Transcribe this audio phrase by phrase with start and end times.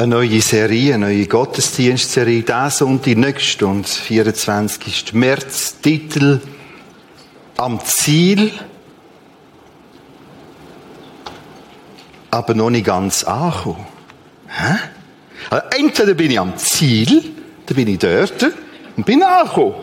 [0.00, 2.42] eine neue Serie, eine neue Gottesdienstserie.
[2.42, 5.12] Diesen Sonntag, nächste und 24.
[5.12, 5.76] März.
[5.82, 6.40] Titel
[7.58, 8.50] Am Ziel,
[12.30, 13.86] aber noch nicht ganz angekommen.
[14.48, 14.78] Hä?
[15.50, 17.22] Also entweder bin ich am Ziel,
[17.66, 18.46] dann bin ich dort
[18.96, 19.74] und bin angekommen.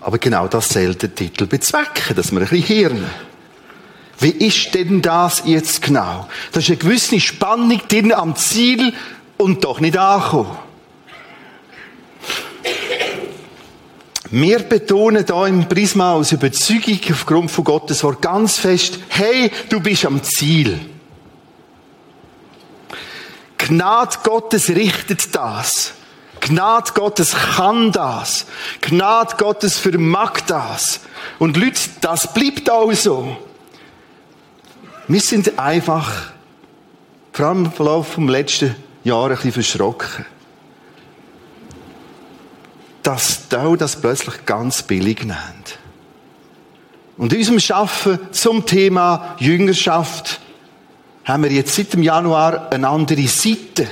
[0.00, 3.33] Aber genau das soll der Titel bezwecken, dass wir ein bisschen hirnen.
[4.20, 6.28] Wie ist denn das jetzt genau?
[6.52, 8.92] Da ist eine gewisse Spannung drin am Ziel
[9.36, 10.56] und doch nicht angekommen.
[14.30, 19.80] Wir betonen da im Prisma aus Überzeugung aufgrund von Gottes Wort ganz fest, hey, du
[19.80, 20.80] bist am Ziel.
[23.58, 25.92] Gnade Gottes richtet das.
[26.40, 28.46] Gnade Gottes kann das.
[28.80, 31.00] Gnade Gottes vermag das.
[31.38, 33.36] Und Leute, das bleibt auch so.
[35.06, 36.32] Wir sind einfach,
[37.32, 40.24] vor allem im Verlauf des letzten Jahr, ein bisschen verschrocken.
[43.02, 45.78] Dass da das plötzlich ganz billig nennt.
[47.18, 50.40] Und in unserem Schaffen zum Thema Jüngerschaft
[51.24, 53.86] haben wir jetzt seit dem Januar eine andere Seite,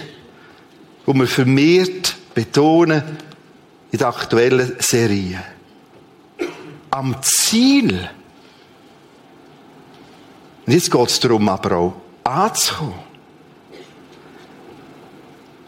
[1.05, 3.03] wo wir vermehrt betonen
[3.91, 5.43] in der aktuellen Serie.
[6.91, 8.09] Am Ziel
[10.73, 11.93] und jetzt geht es darum, aber auch
[12.25, 12.95] anzukommen.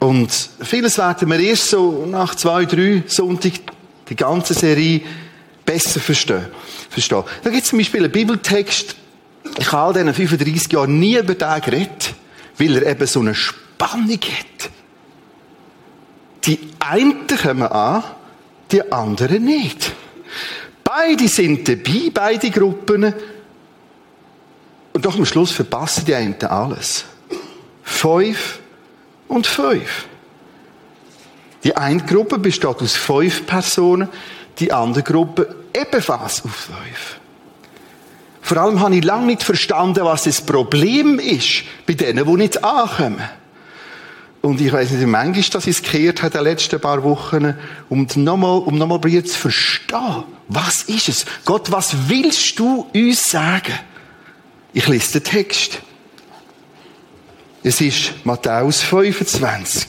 [0.00, 0.30] Und
[0.62, 3.52] vieles werden wir erst so nach zwei, drei Sonntag
[4.08, 5.02] die ganze Serie
[5.62, 6.46] besser verstehen.
[7.42, 8.96] Da gibt es zum Beispiel einen Bibeltext,
[9.58, 12.14] ich habe all diesen 35 Jahren nie über den geredet,
[12.56, 14.70] weil er eben so eine Spannung hat.
[16.46, 18.04] Die einen kommen an,
[18.72, 19.92] die anderen nicht.
[20.82, 23.12] Beide sind dabei, beide Gruppen,
[24.94, 27.04] und doch am Schluss verpassen die einen alles.
[27.82, 28.60] Fünf
[29.28, 30.06] und fünf.
[31.64, 34.08] Die eine Gruppe besteht aus fünf Personen,
[34.58, 37.18] die andere Gruppe ebenfalls aus fünf.
[38.40, 42.62] Vor allem habe ich lange nicht verstanden, was das Problem ist bei denen, die nicht
[42.62, 43.22] ankommen.
[44.42, 47.54] Und ich weiß nicht, manchmal das es gekehrt hat in den letzten paar Wochen,
[47.88, 50.24] um nochmal, um nochmal zu verstehen.
[50.48, 51.26] Was ist es?
[51.46, 53.72] Gott, was willst du uns sagen?
[54.76, 55.78] Ich lese den Text.
[57.62, 59.86] Es ist Matthäus 25.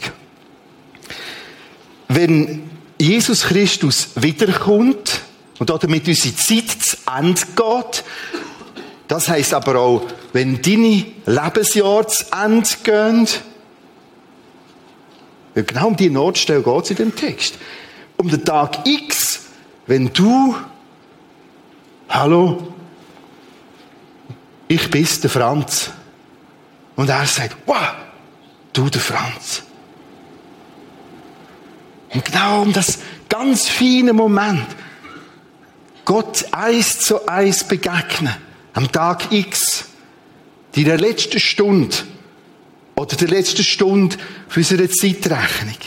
[2.07, 2.69] Wenn
[2.99, 5.21] Jesus Christus wiederkommt
[5.57, 8.03] und damit unsere Zeit zu Ende geht,
[9.07, 10.03] das heißt aber auch,
[10.33, 13.27] wenn deine Lebensjahre zu Ende gehen,
[15.55, 17.55] genau um die Notstelle geht es in dem Text.
[18.17, 19.45] Um den Tag X,
[19.87, 20.55] wenn du,
[22.07, 22.74] hallo,
[24.67, 25.91] ich bin's, der Franz.
[26.95, 27.93] Und er sagt, wow,
[28.73, 29.63] du der Franz.
[32.13, 34.67] Und genau um das ganz feine Moment,
[36.05, 38.35] Gott eins zu eins begegnen,
[38.73, 39.85] am Tag X,
[40.75, 41.95] die der letzten Stunde
[42.95, 44.15] oder der letzten Stunde
[44.47, 45.77] für unsere Zeitrechnung.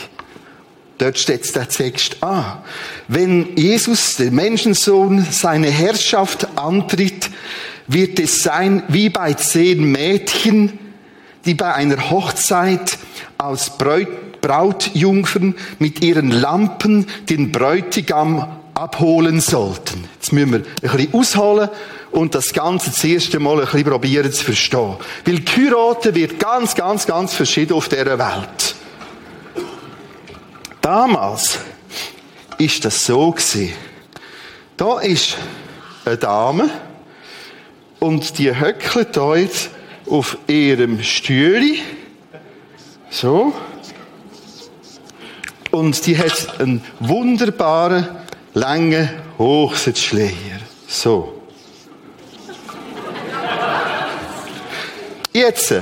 [0.99, 2.61] Dort steht der Text an.
[3.07, 7.18] Wenn Jesus, der Menschensohn, seine Herrschaft antritt,
[7.89, 10.79] wird es sein wie bei zehn Mädchen,
[11.45, 12.97] die bei einer Hochzeit
[13.37, 13.71] als
[14.41, 20.05] Brautjungfern mit ihren Lampen den Bräutigam abholen sollten.
[20.15, 21.69] Jetzt müssen wir ein bisschen ausholen
[22.11, 24.95] und das Ganze das erste Mal ein bisschen probieren zu verstehen.
[25.25, 28.75] Weil Kyrote wird ganz, ganz, ganz verschieden auf dieser Welt.
[30.81, 31.59] Damals
[32.59, 33.73] ist das so gewesen.
[34.77, 35.37] Da ist
[36.05, 36.69] eine Dame,
[37.99, 39.33] und die höckelt da
[40.09, 41.77] auf ihrem Stühle.
[43.09, 43.53] So.
[45.71, 48.07] Und die hat einen wunderbaren,
[48.53, 50.59] langen Hochsitzschleier.
[50.87, 51.41] So.
[55.31, 55.75] Jetzt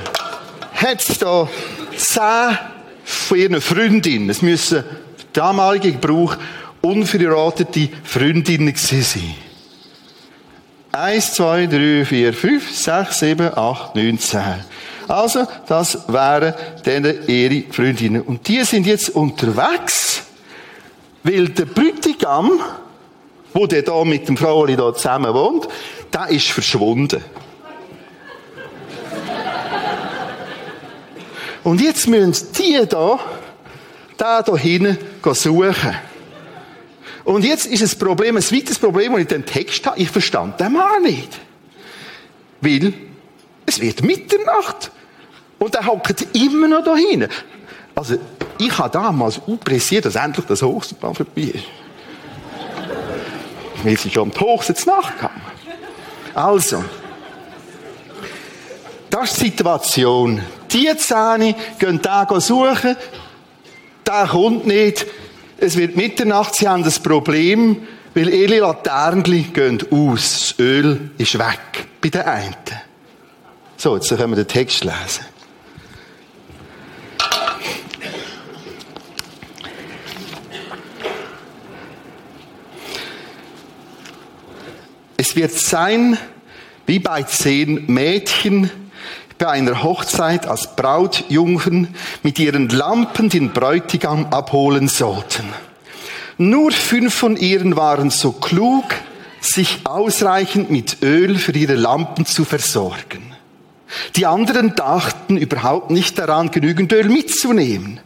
[0.73, 1.47] hat es da
[1.95, 2.57] zehn
[3.05, 4.83] von ihren Freundinnen, es müssen
[5.31, 6.35] damalige Gebrauch
[6.81, 9.35] unverheiratete Freundinnen sein.
[10.99, 14.65] Eins, zwei, drei, vier, fünf, sechs, sieben, acht, neun, zehn.
[15.07, 16.55] Also, das wären
[16.85, 18.23] dann ihre Freundinnen.
[18.23, 20.23] Und die sind jetzt unterwegs,
[21.21, 22.49] weil der Brütigam,
[23.53, 25.67] wo der da mit dem Fraueli da zusammen wohnt,
[26.11, 27.23] der ist verschwunden.
[31.63, 33.19] Und jetzt müssen die da,
[34.17, 35.95] da da hinten suchen.
[37.27, 40.61] Und jetzt ist das Problem, ein weiteres Problem, das ich den Text habe, ich verstand
[40.61, 41.27] den Mann nicht.
[42.61, 42.93] Weil
[43.65, 44.91] Es wird Mitternacht.
[45.59, 47.27] Und er hockt immer noch da hinten.
[47.95, 48.15] Also,
[48.57, 51.65] ich habe damals pressiert, dass endlich das Hochzeitplan vorbei ist.
[53.83, 55.41] Weil sie schon am Hochzeit nachkam.
[56.33, 56.81] Also.
[59.09, 60.41] Das ist die Situation.
[60.71, 62.95] Die Zähne gehen da suchen.
[64.05, 65.05] Der kommt nicht.
[65.59, 70.53] Es wird Mitternacht, sie haben das Problem, weil ihre Laternchen gehen aus.
[70.57, 72.55] Das Öl ist weg bei den einen.
[73.75, 75.25] So, jetzt können wir den Text lesen.
[85.19, 86.17] Es wird sein,
[86.85, 88.69] wie bei zehn Mädchen
[89.37, 91.93] bei einer Hochzeit als Brautjungfern
[92.23, 95.45] mit ihren Lampen den Bräutigam abholen sollten.
[96.37, 98.85] Nur fünf von ihnen waren so klug,
[99.39, 103.33] sich ausreichend mit Öl für ihre Lampen zu versorgen.
[104.15, 107.99] Die anderen dachten überhaupt nicht daran, genügend Öl mitzunehmen.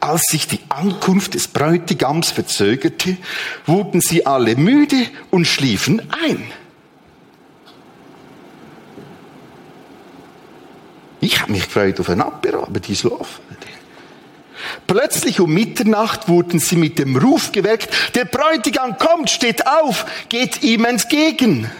[0.00, 3.16] Als sich die Ankunft des Bräutigams verzögerte,
[3.66, 6.42] wurden sie alle müde und schliefen ein.
[11.20, 13.42] Ich habe mich gefreut auf ein Apero, aber die schlafen.
[14.86, 20.62] Plötzlich um Mitternacht wurden sie mit dem Ruf geweckt, der Bräutigam kommt, steht auf, geht
[20.62, 21.70] ihm entgegen.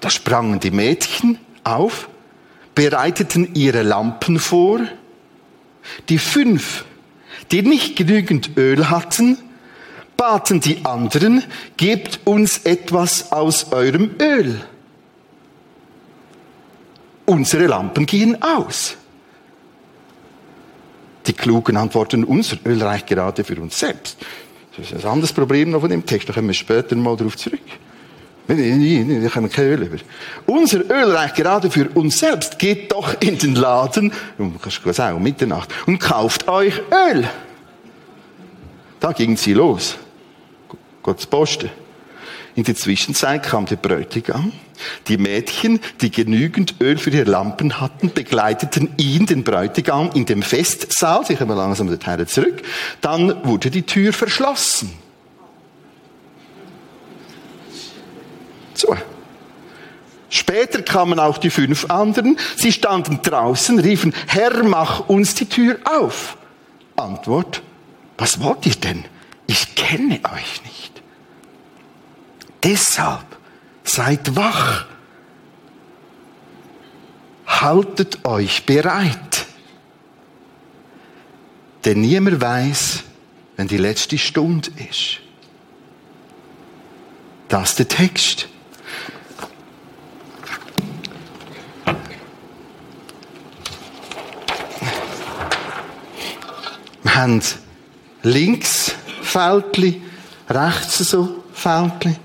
[0.00, 2.08] Da sprangen die Mädchen auf,
[2.74, 4.80] bereiteten ihre Lampen vor.
[6.08, 6.84] Die fünf,
[7.50, 9.38] die nicht genügend Öl hatten,
[10.16, 11.42] baten die anderen,
[11.76, 14.60] gebt uns etwas aus eurem Öl.
[17.28, 18.96] Unsere Lampen gehen aus.
[21.26, 24.16] Die Klugen antworten, unser Öl reicht gerade für uns selbst.
[24.74, 27.36] Das ist ein anderes Problem noch von dem Text, da kommen wir später mal darauf
[27.36, 27.60] zurück.
[28.46, 29.98] Wir haben kein Öl über.
[30.46, 32.58] Unser Öl reicht gerade für uns selbst.
[32.58, 34.58] Geht doch in den Laden, um
[35.22, 37.28] Mitternacht, und kauft euch Öl.
[39.00, 39.98] Da gingen sie los.
[41.02, 41.68] Gott posten.
[42.58, 44.50] In der Zwischenzeit kam der Bräutigam.
[45.06, 50.42] Die Mädchen, die genügend Öl für ihre Lampen hatten, begleiteten ihn, den Bräutigam, in dem
[50.42, 51.24] Festsaal.
[51.24, 52.60] Sie kommen langsam dorthin zurück.
[53.00, 54.92] Dann wurde die Tür verschlossen.
[58.74, 58.96] So.
[60.28, 62.40] Später kamen auch die fünf anderen.
[62.56, 66.36] Sie standen draußen, riefen, Herr, mach uns die Tür auf.
[66.96, 67.62] Antwort,
[68.16, 69.04] was wollt ihr denn?
[69.46, 70.97] Ich kenne euch nicht.
[72.62, 73.36] Deshalb
[73.84, 74.86] seid wach.
[77.46, 79.46] Haltet euch bereit.
[81.84, 83.04] Denn niemand weiß,
[83.56, 85.20] wenn die letzte Stunde ist.
[87.48, 88.48] Das ist der Text.
[97.02, 97.42] Wir haben
[98.22, 100.02] links Fältli,
[100.48, 102.16] rechts so Fältli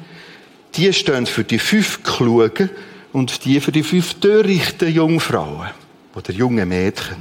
[0.76, 2.70] die stehen für die fünf Klugen
[3.12, 5.70] und die für die fünf törichten Jungfrauen
[6.16, 7.18] oder junge Mädchen.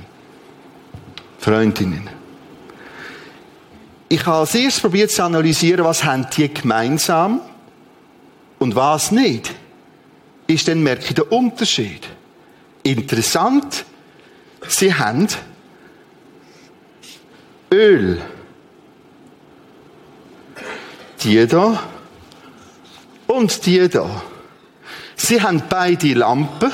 [1.38, 2.08] Freundinnen.
[4.08, 7.41] Ich habe als erstes probiert zu analysieren, was haben die gemeinsam
[8.58, 9.50] und was nicht.
[10.46, 12.06] Ist dann merke ich den Unterschied.
[12.82, 13.84] Interessant,
[14.69, 15.29] sie haben
[17.72, 18.20] Öl.
[21.22, 21.82] Die da
[23.32, 24.22] und die da.
[25.17, 26.70] Sie haben beide Lampen.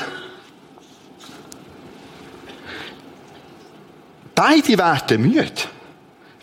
[4.35, 5.51] Beide werden müde.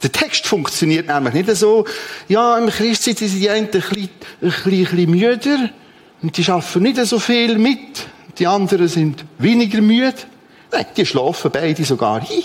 [0.03, 1.85] Der Text funktioniert nämlich nicht so,
[2.29, 4.11] ja, im Christsein sind die einen ein bisschen,
[4.43, 5.71] ein bisschen, ein müder
[6.23, 8.07] und die schaffen nicht so viel mit.
[8.39, 10.15] Die anderen sind weniger müde.
[10.71, 12.43] Nein, die schlafen beide sogar hin.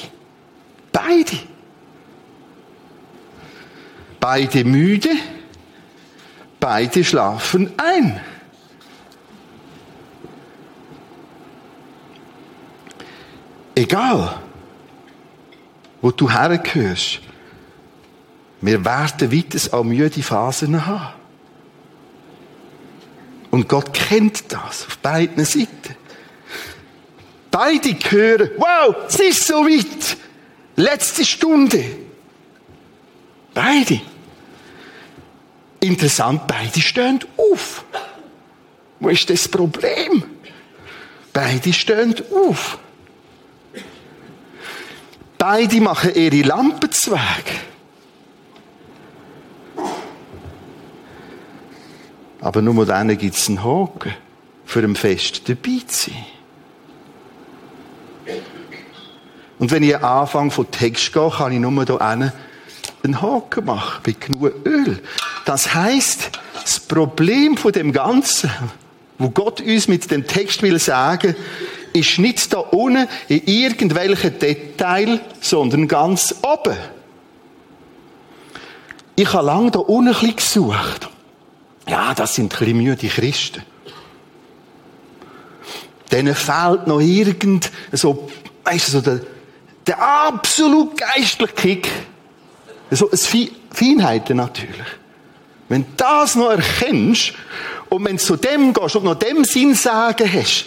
[0.92, 1.38] Beide.
[4.20, 5.10] Beide müde.
[6.62, 8.22] Beide schlafen ein.
[13.74, 14.40] Egal,
[16.02, 17.20] wo du hergehörst,
[18.62, 21.16] wir werden weiter auch müde Phasen haben.
[23.50, 25.96] Und Gott kennt das auf beiden Seiten.
[27.50, 30.16] Beide hören, wow, es ist so weit.
[30.76, 31.84] Letzte Stunde.
[33.52, 34.02] Beide.
[35.82, 37.84] Interessant, beide stehen auf.
[39.00, 40.24] Wo ist das Problem?
[41.34, 42.78] Beide stehen auf.
[45.38, 47.52] Beide machen ihre Lampenzweige.
[52.40, 54.14] Aber nur denen gibt es einen Haken.
[54.72, 56.26] für ein Fest dabei zu sein.
[59.60, 64.02] Und wenn ich am Anfang von Text gehe, kann ich nur hier einen Haken machen,
[64.04, 65.04] bei genug Öl.
[65.46, 66.32] Das heisst,
[66.62, 68.52] das Problem von dem Ganzen,
[69.18, 71.36] wo Gott uns mit dem Text will sagen,
[71.94, 76.78] ist nicht da unten in irgendwelchen Detail, sondern ganz oben.
[79.16, 81.10] Ich habe lange da unten ein bisschen gesucht.
[81.88, 83.64] Ja, das sind ein bisschen müde Christen.
[86.12, 88.30] Denen fehlt noch irgend so,
[88.64, 89.22] weißt du, so der,
[89.88, 91.90] der absolut geistliche Kick.
[92.90, 95.01] So ein Feinheiten natürlich.
[95.72, 97.32] Wenn du das noch erkennst
[97.88, 100.66] und wenn du zu dem gehst und noch dem Sinn sagen hast,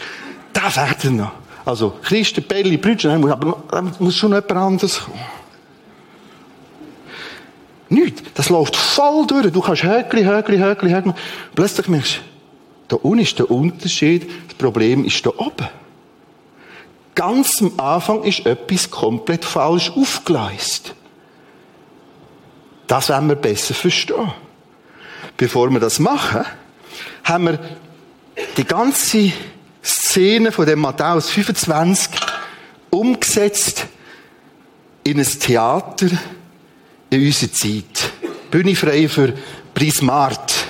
[0.54, 1.32] da werden noch.
[1.66, 5.20] Also, Christen, Belli, Brüder, aber da muss schon jemand anderes kommen.
[7.90, 8.22] Nicht.
[8.32, 9.52] Das läuft voll durch.
[9.52, 11.12] Du kannst Höckli, Höckli, Höckli, Höckli.
[11.54, 12.20] Plötzlich merkst
[12.88, 14.30] du, da unten ist der Unterschied.
[14.48, 15.68] Das Problem ist da oben.
[17.14, 20.94] Ganz am Anfang ist etwas komplett falsch aufgeleistet.
[22.86, 24.32] Das werden wir besser verstehen.
[25.36, 26.44] Bevor wir das machen,
[27.24, 27.58] haben wir
[28.56, 29.32] die ganze
[29.82, 32.10] Szene von dem Matthäus 25
[32.90, 33.86] umgesetzt
[35.02, 36.08] in ein Theater
[37.10, 38.12] in unserer Zeit.
[38.50, 39.34] Bühne frei für
[39.74, 40.63] Prismart.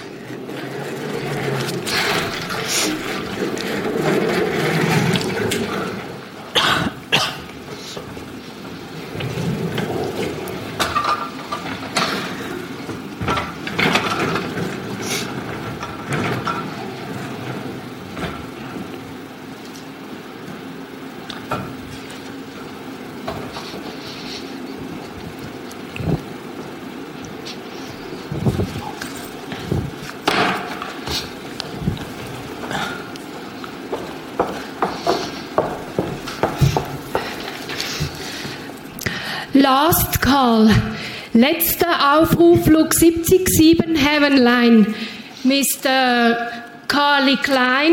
[39.65, 40.69] Last Call.
[41.33, 44.95] Letzter Aufruf, Flug 707 Heavenline.
[45.43, 46.37] Mr.
[46.87, 47.93] Carly Klein.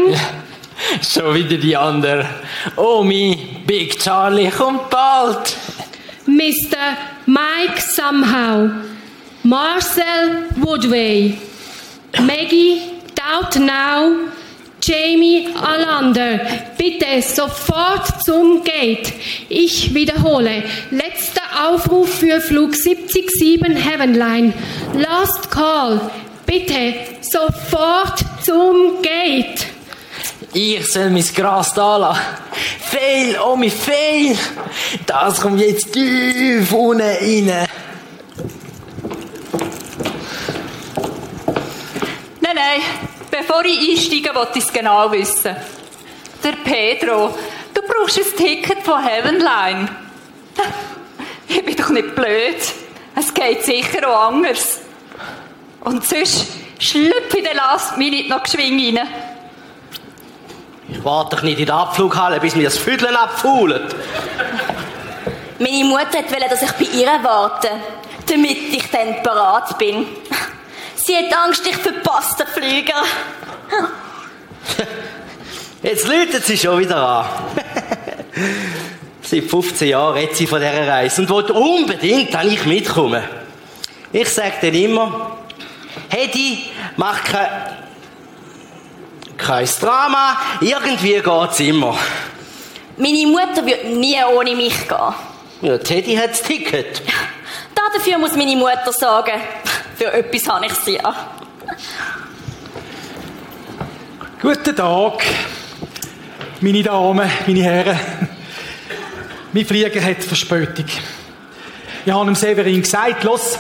[1.01, 2.27] Schon wieder die andere.
[2.75, 5.55] Oh, mein Big Charlie kommt bald.
[6.25, 6.97] Mr.
[7.25, 8.69] Mike Somehow.
[9.43, 11.37] Marcel Woodway.
[12.19, 12.81] Maggie
[13.15, 14.11] Doubt Now.
[14.83, 16.39] Jamie Alander,
[16.75, 19.13] bitte sofort zum Gate.
[19.47, 20.63] Ich wiederhole.
[20.89, 24.53] Letzter Aufruf für Flug 707 Heavenline.
[24.93, 26.01] Last call.
[26.45, 29.67] Bitte sofort zum Gate.
[30.53, 32.21] Ich soll mein Gras da lassen.
[32.79, 34.37] Fehl, oh mein Fehl.
[35.05, 37.45] Das kommt jetzt tief unten rein.
[42.41, 42.81] Nein, nein.
[43.29, 45.55] Bevor ich einsteige, wollte ich es genau wissen.
[46.43, 47.33] Der Pedro,
[47.73, 49.87] du brauchst ein Ticket von Heavenline.
[51.51, 52.55] Ich bin doch nicht blöd.
[53.13, 54.79] Es geht sicher auch anders.
[55.81, 56.47] Und sonst
[56.79, 59.05] schlüpfe ich den Last Minute noch geschwing rein.
[60.87, 63.95] Ich warte doch nicht in der Abflughalle, bis mir das Füdlen abfuhlt.
[65.59, 67.69] Meine Mutter wollte, dass ich bei ihr warte,
[68.27, 70.05] damit ich dann parat bin.
[70.95, 73.03] Sie hat Angst, ich verpasse den Flüger.
[75.83, 77.25] Jetzt läutet sie schon wieder an.
[79.31, 83.23] Seit 15 Jahren redet sie von dieser Reise und wollte unbedingt, dass ich mitkomme.
[84.11, 85.37] Ich sage dann immer,
[86.09, 86.65] Hedi,
[86.97, 87.47] mach kein,
[89.37, 91.97] kein Drama, irgendwie geht's immer.
[92.97, 95.13] Meine Mutter wird nie ohne mich gehen.
[95.61, 97.01] Ja, Teddy hat das Ticket.
[97.73, 99.39] Dafür muss meine Mutter sagen,
[99.95, 101.15] für etwas habe ich sie ja.
[104.41, 105.23] Guten Tag,
[106.59, 108.30] meine Damen, meine Herren.
[109.53, 110.85] Mein Flieger hat Verspätung.
[112.05, 113.59] Ich habe dem Severin gesagt, los,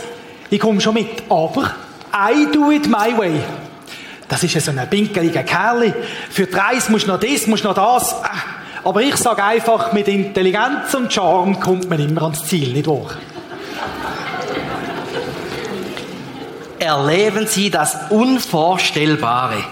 [0.49, 1.75] ich komme schon mit, aber
[2.13, 3.41] I do it my way.
[4.27, 5.93] Das ist ja so ein pinkeliger Kerl.
[6.29, 8.15] Für die Reise musst du noch das, musst du noch das.
[8.83, 13.11] Aber ich sage einfach, mit Intelligenz und Charme kommt man immer ans Ziel, nicht wahr?
[16.79, 19.63] Erleben Sie das Unvorstellbare.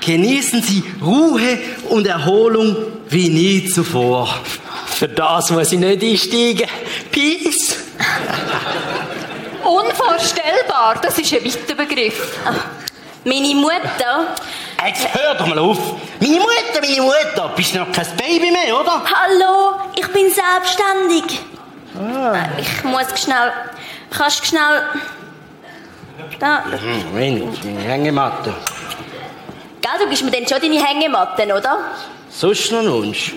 [0.00, 1.58] Genießen Sie Ruhe
[1.90, 2.76] und Erholung
[3.10, 4.34] wie nie zuvor.
[4.98, 6.68] Für das muss ich nicht einsteigen.
[7.12, 7.76] Peace.
[9.62, 12.36] Unvorstellbar, das ist ein weiter Begriff.
[13.22, 14.34] Meine Mutter.
[14.84, 15.78] Jetzt hör doch mal auf.
[16.18, 17.52] Meine Mutter, meine Mutter.
[17.54, 19.00] Bist du noch kein Baby mehr, oder?
[19.04, 21.42] Hallo, ich bin selbstständig.
[21.96, 22.48] Ah.
[22.58, 23.52] Ich muss schnell.
[24.10, 24.82] Kannst du schnell.
[26.40, 26.64] Da.
[26.64, 28.52] Mhm, wenig, Hängematte.
[29.80, 31.78] Gell, du gibst mir dann schon deine Hängematten, oder?
[32.30, 33.30] Sonst noch nunst.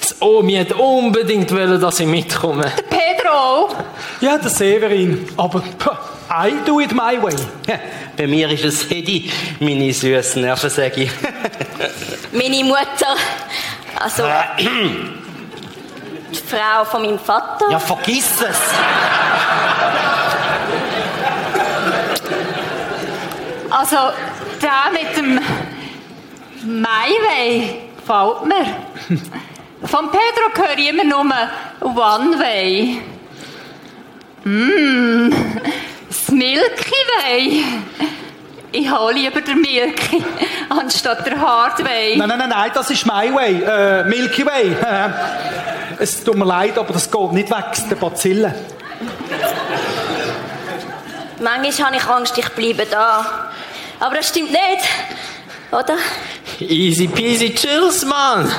[0.00, 2.64] Das Omi hat unbedingt wollen, dass ich mitkomme.
[2.64, 3.68] Der Pedro.
[4.20, 5.28] Ja, der Severin.
[5.36, 5.98] Aber pah,
[6.46, 7.34] I do it my way.
[8.16, 11.10] Bei mir ist es Hedi, meine süßen Nerven, sag ich.
[12.32, 13.14] Meine Mutter.
[14.00, 14.22] Also.
[14.58, 17.70] die Frau von meinem Vater.
[17.70, 18.58] Ja, vergiss es.
[23.70, 23.96] Also,
[24.60, 25.40] der mit dem
[26.64, 27.08] My
[27.96, 28.66] gefällt mir.
[29.84, 31.20] Von Pedro höre ich immer nur
[31.80, 33.02] One Way.
[34.44, 35.34] Mmm,
[36.08, 37.64] das Milky Way.
[38.70, 40.24] Ich hole lieber den Milky
[40.68, 42.16] anstatt der Hard Way.
[42.16, 43.62] Nein, nein, nein, nein, das ist my way.
[43.62, 44.76] Äh, Milky Way.
[45.98, 48.54] es tut mir leid, aber das geht nicht weg, der Bazillen.
[51.40, 53.50] Manchmal habe ich Angst, ich bleibe da.
[54.00, 54.88] Aber das stimmt nicht.
[55.72, 55.96] Oder?
[56.60, 58.52] Easy peasy chills, Mann.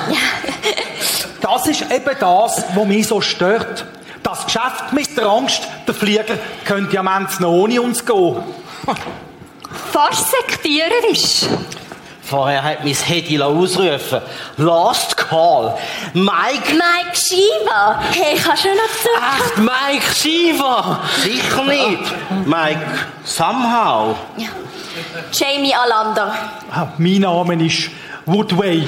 [1.40, 3.84] Das ist eben das, was mich so stört.
[4.22, 8.42] Das Geschäft mit der Angst, der Flieger könnte ja manchmal noch ohne uns gehen.
[9.92, 11.42] Fast sektiererisch.
[12.22, 14.22] Vorher hat mein Hedi ausrufen
[14.56, 15.76] Last Call.
[16.14, 16.72] Mike.
[16.72, 18.00] Mike Shiva.
[18.12, 19.22] Hey, kannst du noch zurück?
[19.36, 21.00] Echt, Mike Shiva.
[21.22, 22.46] Sicher nicht.
[22.46, 22.80] Mike.
[23.24, 24.16] Somehow.
[24.38, 24.48] Ja.
[25.32, 26.34] Jamie Alander.
[26.70, 27.90] Ah, mein Name ist
[28.26, 28.82] Woodway.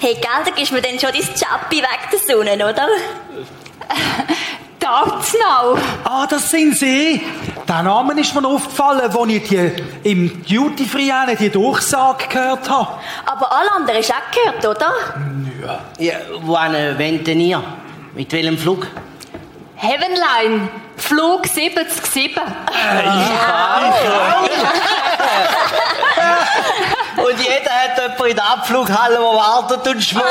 [0.00, 2.86] Hey, gell, da gibst mir dann schon dein Chappi weg der Sonne, oder?
[4.78, 5.76] Dartsnau.
[6.04, 7.20] Ah, das sind Sie.
[7.66, 9.72] Der Name ist mir aufgefallen, als ich die,
[10.04, 12.88] im Duty Free eine die Durchsage gehört habe.
[13.26, 14.92] Aber Alander ist auch gehört, oder?
[15.98, 17.62] Ja, wann äh, wollt denn ihr?
[18.14, 18.86] Mit welchem Flug?
[19.76, 20.68] Heavenline.
[20.96, 22.34] Flug 77.
[27.16, 30.24] Und jeder hat jemanden in der Abflughalle, der wartet und schmort.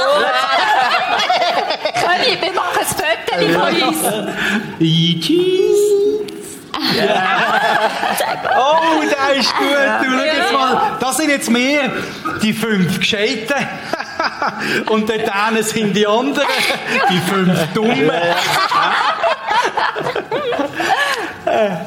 [1.93, 4.01] Conny, wir machen ein Foto von uns.
[8.59, 9.67] Oh, der ist gut.
[10.01, 10.97] Du, schau jetzt mal.
[10.99, 11.91] Das sind jetzt wir,
[12.41, 13.55] die fünf Gescheiten.
[14.89, 16.47] Und dort hinten sind die anderen,
[17.09, 18.11] die fünf Dummen.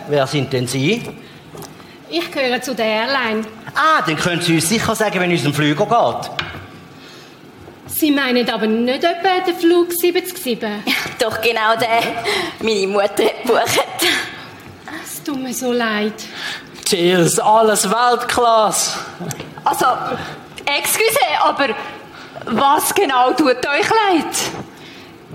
[0.09, 1.03] Wer sind denn Sie?
[2.11, 3.45] Ich gehöre zu der Airline.
[3.75, 6.31] Ah, dann können Sie uns sicher sagen, wenn es um Flüger geht.
[7.87, 10.59] Sie meinen aber nicht etwa den Flug 77?
[11.21, 12.03] Doch genau der.
[12.61, 13.87] Meine Mutter hat gebucht.
[15.05, 16.15] Es tut mir so leid.
[16.85, 18.99] Chills, alles Weltklasse.
[19.65, 19.87] Also,
[20.65, 21.69] excuse, aber
[22.47, 24.35] was genau tut euch leid?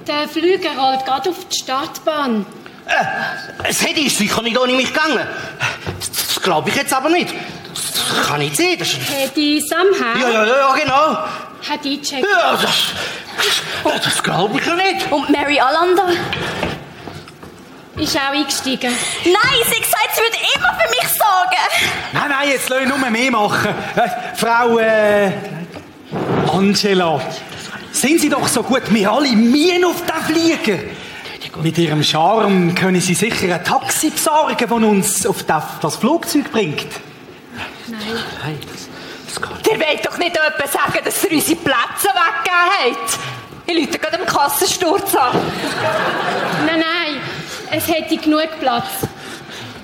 [0.07, 2.45] Der Flüger rollt gerade auf die Startbahn.
[3.63, 5.25] Es hätte ist sicher nicht ohne mich gegangen.
[6.45, 7.33] Glaube ich jetzt aber nicht.
[7.73, 8.77] Das kann ich sehen.
[8.77, 8.99] Das ist...
[9.09, 11.17] Hedy Samha Ja, ja, ja, genau.
[11.67, 12.23] hat eingecheckt.
[12.23, 12.71] Ja, das,
[13.83, 15.11] das, das glaube ich ja nicht.
[15.11, 16.09] Und Mary Alander?
[17.97, 18.93] Ist auch eingestiegen.
[19.23, 21.95] Nein, sie hat gesagt, sie würde immer für mich sorgen.
[22.13, 23.73] Nein, nein, jetzt lass ich nur mehr machen.
[23.95, 25.31] Äh, Frau äh,
[26.53, 27.21] Angela,
[27.91, 30.79] sind Sie doch so gut, wir alle müssen auf den Flieger.
[31.61, 36.87] Mit Ihrem Charme können Sie sicher ein Taxi besorgen, das uns auf das, Flugzeug bringt.
[37.87, 38.89] Nein, das,
[39.27, 43.19] das geht Ihr wollt doch nicht jemand sagen, dass ihr unsere Plätze weggegeben habt.
[43.67, 45.39] Ich rufe gerade am Kassensturz an.
[46.65, 47.21] Nein, nein,
[47.71, 48.87] es hätte genug Platz.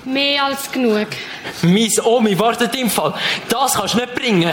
[0.04, 1.08] Mehr als genug.
[1.62, 3.14] Mein Omi wartet im Fall.
[3.48, 4.52] Das kannst du nicht bringen.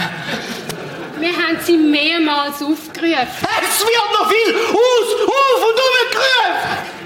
[1.20, 3.48] Wir haben sie mehrmals aufgerufen.
[3.62, 6.99] Es wird noch viel aus, auf und umgerufen.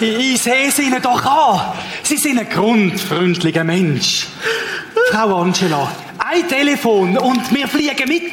[0.00, 1.74] Ich, sehe es Ihnen doch an.
[2.02, 4.28] Sie sind ein grundfreundlicher Mensch.
[5.10, 8.32] Frau Angela, ein Telefon und wir fliegen mit.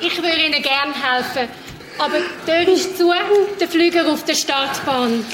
[0.00, 1.48] Ich würde Ihnen gern helfen.
[1.98, 3.12] Aber die Tür ist zu,
[3.60, 5.24] der Flüger auf der Startbahn.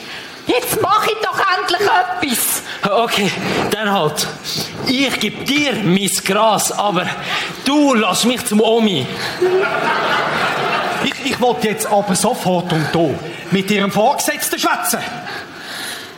[0.46, 2.62] Jetzt mach ich doch endlich etwas.
[2.90, 3.30] Okay,
[3.70, 4.26] dann halt.
[4.86, 7.06] Ich gebe dir mein Gras, aber
[7.66, 9.06] du lass mich zum Omi.
[11.08, 13.08] Ich, ich wollte jetzt aber sofort und da
[13.50, 15.00] mit Ihrem Vorgesetzten schwätzen.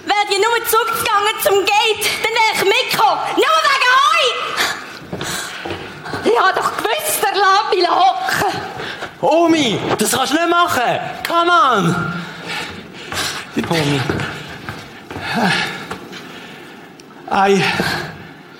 [0.04, 3.20] Wäre ihr nur zurückgegangen zum Gate, dann wäre ich mitgekommen.
[3.36, 4.38] Nur wegen euch!
[6.24, 8.52] Ich hab doch gewusst, der lässt mich hocken.
[9.20, 10.98] Omi, das kannst du nicht machen.
[11.26, 11.84] Come on.
[13.68, 14.00] Omi.
[17.30, 17.62] I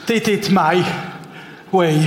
[0.06, 0.84] did it my
[1.72, 2.06] way.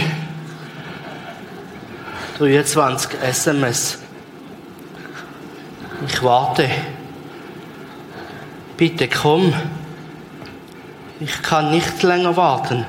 [2.38, 4.03] 23 SMS.
[6.08, 6.70] Ich warte.
[8.78, 9.54] Bitte komm.
[11.20, 12.86] Ich kann nicht länger warten.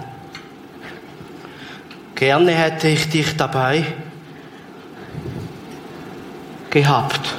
[2.15, 3.85] Gerne hätte ich dich dabei
[6.71, 7.35] gehabt.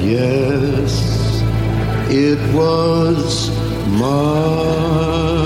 [0.00, 1.42] Yes,
[2.10, 3.50] it was
[3.86, 5.43] my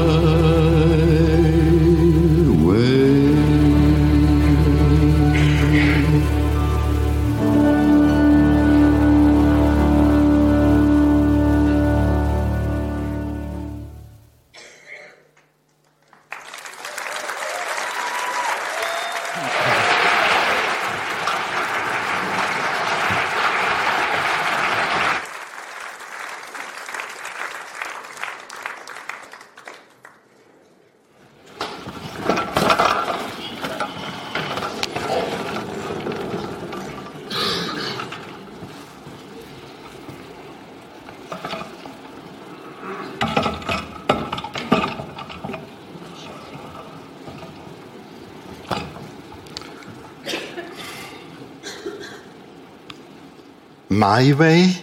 [54.18, 54.74] My way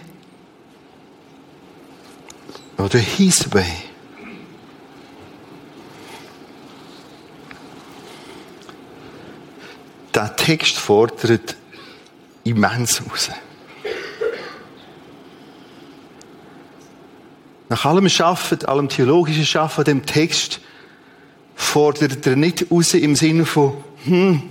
[2.78, 3.70] oder His way?
[10.14, 11.54] Der Text fordert
[12.44, 13.30] immens raus.
[17.68, 20.60] Nach allem Schaffen, allem theologischen Schaffen dem Text
[21.54, 24.44] fordert er nicht raus im Sinne von, hm,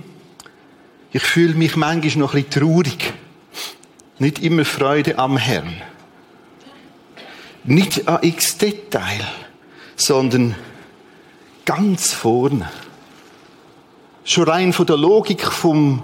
[1.10, 3.15] ich fühle mich manchmal noch ein bisschen traurig.
[4.18, 5.82] Nicht immer Freude am Herrn.
[7.64, 9.26] Nicht an x Detail,
[9.96, 10.54] sondern
[11.64, 12.70] ganz vorne.
[14.24, 16.02] Schon rein von der Logik vom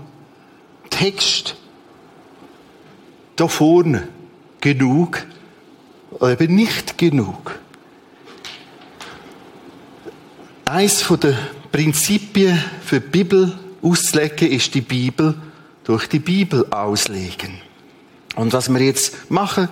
[0.90, 1.57] Text.
[3.37, 4.09] Da vorne.
[4.61, 5.25] Genug.
[6.20, 7.59] Eben nicht genug.
[10.66, 11.37] Eins den
[11.72, 15.35] Prinzipien für die Bibel auszulegen ist die Bibel
[15.85, 17.72] durch die Bibel auslegen.
[18.37, 19.68] Und was wir jetzt machen,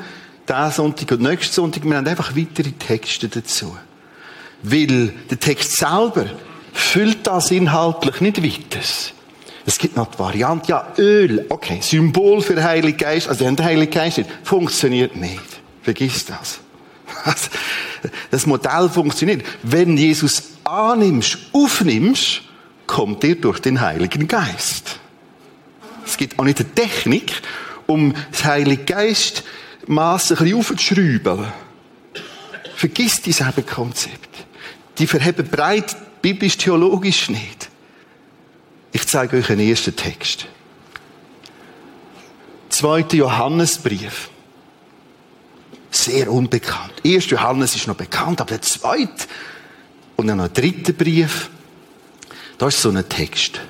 [0.48, 3.76] diesen Sonntag und nächsten Sonntag, wir haben einfach weitere Texte dazu.
[4.62, 6.26] Weil der Text selber
[6.72, 8.84] füllt das inhaltlich nicht weiter.
[9.66, 13.92] Es gibt noch die Variante, ja, Öl, okay, Symbol für Heilig Geist, also der Heilige
[13.92, 15.40] Geist nicht, funktioniert nicht.
[15.82, 16.60] Vergiss das.
[18.30, 19.44] Das Modell funktioniert.
[19.62, 22.40] Wenn Jesus annimmst, aufnimmst,
[22.86, 24.98] kommt er durch den Heiligen Geist.
[26.06, 27.42] Es gibt auch nicht eine Technik,
[27.90, 29.42] um das Heilige Geist
[29.86, 31.46] Masse ein bisschen aufzuschrauben.
[32.76, 34.46] Vergiss dieselbe Konzept.
[34.98, 37.68] Die verheben breit biblisch-theologisch nicht.
[38.92, 40.46] Ich zeige euch einen ersten Text.
[42.68, 44.30] Zweiter Johannesbrief.
[45.90, 46.92] Sehr unbekannt.
[47.02, 49.26] Erster Johannes ist noch bekannt, aber der zweite
[50.16, 51.50] und dann noch der dritte Brief.
[52.58, 53.60] Da ist so ein Text.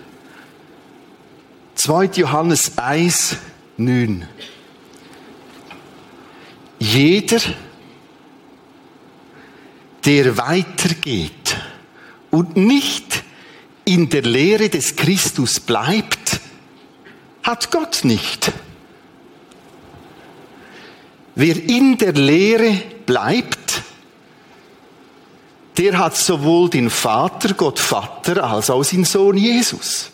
[1.77, 2.05] 2.
[2.17, 3.37] Johannes 1,
[3.81, 4.29] 9.
[6.79, 7.41] Jeder,
[10.05, 11.57] der weitergeht
[12.31, 13.23] und nicht
[13.85, 16.41] in der Lehre des Christus bleibt,
[17.43, 18.53] hat Gott nicht.
[21.35, 23.83] Wer in der Lehre bleibt,
[25.79, 30.11] der hat sowohl den Vater, Gott Vater, als auch seinen Sohn Jesus.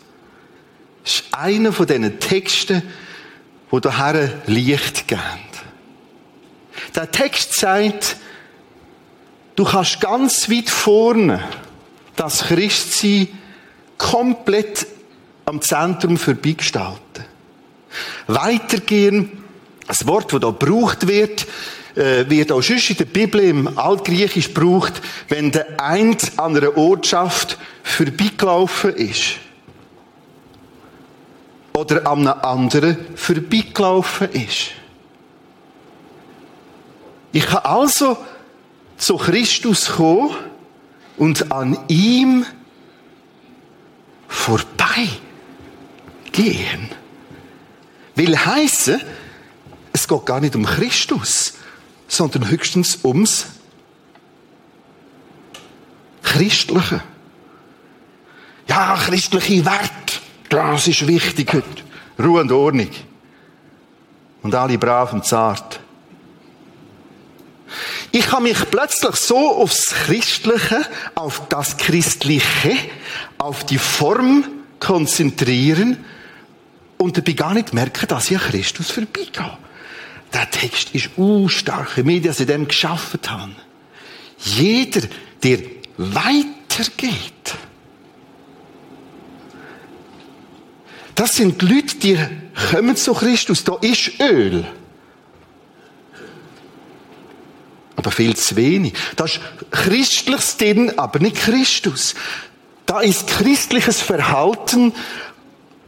[1.03, 2.81] Das ist einer von diesen Texten,
[3.69, 5.21] wo daher Licht geben.
[6.95, 8.17] Der Text sagt,
[9.55, 11.43] du kannst ganz weit vorne
[12.15, 13.27] das Christsein
[13.97, 14.87] komplett
[15.45, 17.25] am Zentrum vorbeigestalten.
[18.27, 19.43] Weitergehen,
[19.87, 21.47] das Wort, das da gebraucht wird,
[21.95, 26.77] äh, wird auch sonst in der Bibel im Altgriechisch gebraucht, wenn der Eint an einer
[26.77, 29.37] Ortschaft vorbeigelaufen ist.
[31.77, 34.71] Oder an einem anderen vorbeigelaufen ist.
[37.31, 38.17] Ich kann also
[38.97, 40.35] zu Christus kommen
[41.17, 42.47] und an ihm
[44.27, 45.07] vorbei
[46.31, 46.89] gehen.
[48.15, 48.99] Will heißen,
[49.93, 51.53] es geht gar nicht um Christus,
[52.07, 53.45] sondern höchstens ums
[56.23, 57.03] Christliche.
[58.67, 61.83] Ja, christliche Wert, das ist wichtig heute.
[62.23, 62.89] Ruhe und Ordnung.
[64.41, 65.79] Und alle brav und zart.
[68.11, 72.75] Ich kann mich plötzlich so aufs Christliche, auf das Christliche,
[73.37, 74.45] auf die Form
[74.79, 76.03] konzentrieren
[76.97, 79.57] und dabei gar nicht merken, dass ich an Christus vorbeigehe.
[80.33, 83.55] der Text ist u stark, wie die in dem geschaffen haben.
[84.39, 85.01] Jeder,
[85.43, 85.59] der
[85.97, 87.55] weitergeht.
[91.17, 92.19] Das sind Leute, die
[92.69, 93.63] kommen zu Christus.
[93.63, 94.67] Da ist Öl.
[97.95, 98.93] Aber viel zu wenig.
[99.15, 99.39] Da ist
[99.71, 102.13] Christliches drin, aber nicht Christus.
[102.85, 104.93] Da ist christliches Verhalten,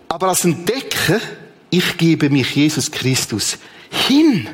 [0.08, 1.22] aber als Entdecken,
[1.70, 3.60] ich gebe mich Jesus Christus
[3.92, 4.50] hin.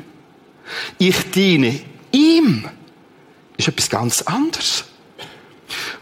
[0.98, 1.80] Ich diene
[2.12, 2.68] ihm.
[3.56, 4.84] Ist etwas ganz anderes.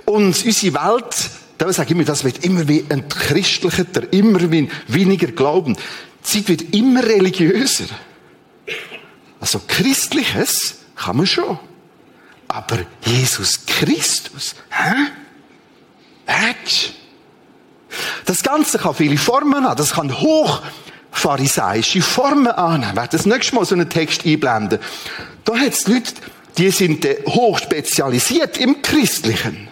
[0.05, 5.29] Und unsere Welt, da sage ich mir, das wird immer wie entchristlicher, immer wie weniger
[5.29, 5.77] Glauben.
[5.77, 7.85] Die Zeit wird immer religiöser.
[9.41, 11.59] Also Christliches kann man schon.
[12.49, 15.11] Aber Jesus Christus, hä?
[16.27, 16.91] Ätsch.
[18.25, 19.77] Das Ganze kann viele Formen haben.
[19.77, 22.91] Das kann hochpharisäische Formen annehmen.
[22.91, 24.79] Ich werde das nächste Mal so einen Text einblenden.
[25.45, 26.13] Da hat es Leute,
[26.59, 29.69] die sind hoch spezialisiert im Christlichen.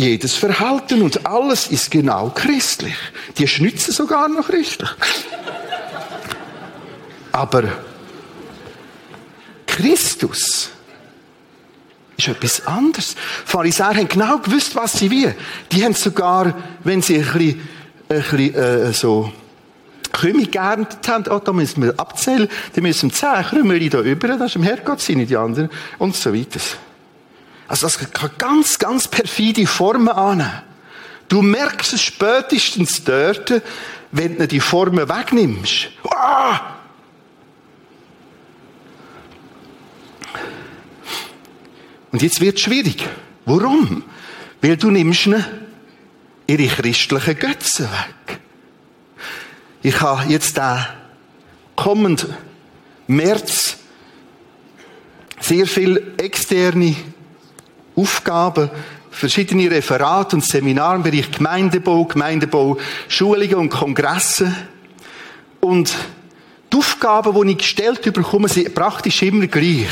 [0.00, 2.94] Jedes Verhalten und alles ist genau christlich.
[3.36, 4.90] Die schnitzen sogar noch christlich.
[7.32, 7.64] Aber
[9.66, 10.70] Christus
[12.16, 13.14] ist etwas anderes.
[13.14, 15.32] Die Pharisäer haben genau gewusst, was sie wie.
[15.72, 17.68] Die haben sogar, wenn sie ein bisschen,
[18.08, 19.32] ein bisschen äh, so
[20.12, 24.50] Krümel geerntet haben, oh, da müssen wir abzählen, die müssen zehn Krümel da über, das
[24.50, 26.60] ist im Herrgott, sind die anderen, und so weiter.
[27.68, 30.62] Also das kann ganz, ganz perfide Formen annehmen.
[31.28, 33.62] Du merkst es spätestens dort,
[34.10, 35.90] wenn du die Formen wegnimmst.
[36.10, 36.76] Ah!
[42.10, 43.06] Und jetzt wird es schwierig.
[43.44, 44.02] Warum?
[44.62, 45.44] Weil du nimmst ihnen
[46.46, 48.40] ihre christlichen Götzen weg.
[49.82, 50.88] Ich habe jetzt da
[51.76, 52.26] kommend
[53.06, 53.76] März
[55.40, 56.96] sehr viel externe
[58.00, 58.70] Aufgaben,
[59.10, 64.54] verschiedene Referate und Seminare im Bereich Gemeindebau, Gemeindebau, Schulungen und Kongresse.
[65.60, 65.94] Und
[66.72, 69.88] die Aufgaben, die ich gestellt bekomme, sind praktisch immer gleich.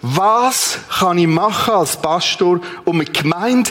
[0.00, 3.70] Was kann ich machen als Pastor, um eine Gemeinde,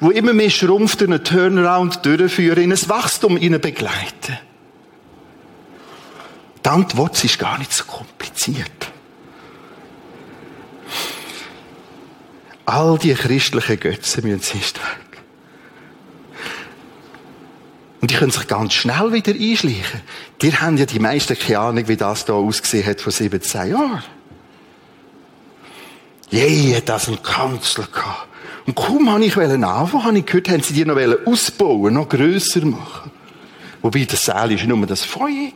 [0.00, 4.38] wo immer mehr schrumpft, einen Turnaround durchführen, in ein Wachstum ihnen begleiten?
[6.64, 8.95] Die Antwort ist gar nicht so kompliziert.
[12.66, 15.22] All die christlichen Götzen müssen sonst weg.
[18.00, 20.00] Und die können sich ganz schnell wieder einschleichen.
[20.42, 24.02] Die haben ja die meisten keine Ahnung, wie das da ausgesehen hat vor 17 Jahren.
[26.30, 28.28] Je, hat das einen Kanzler gehabt.
[28.66, 32.64] Und kaum habe ich anfangen, habe ich gehört, haben sie die noch ausbauen, noch grösser
[32.64, 33.12] machen.
[33.80, 35.52] Wobei, das Saal war nur das Feuer.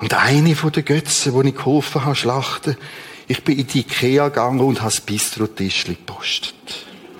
[0.00, 2.76] Und eine von den Götzen, die ich geholfen habe, schlachten,
[3.28, 6.54] ich bin in die Ikea gegangen und habe das Bistro-Tischli gepostet.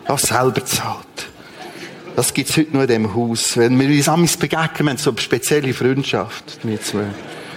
[0.07, 1.29] Das selber zahlt.
[2.16, 3.57] Das gibt's heute nur in diesem Haus.
[3.57, 6.59] Wenn wir uns amigs begegnen, wir haben so eine spezielle Freundschaft.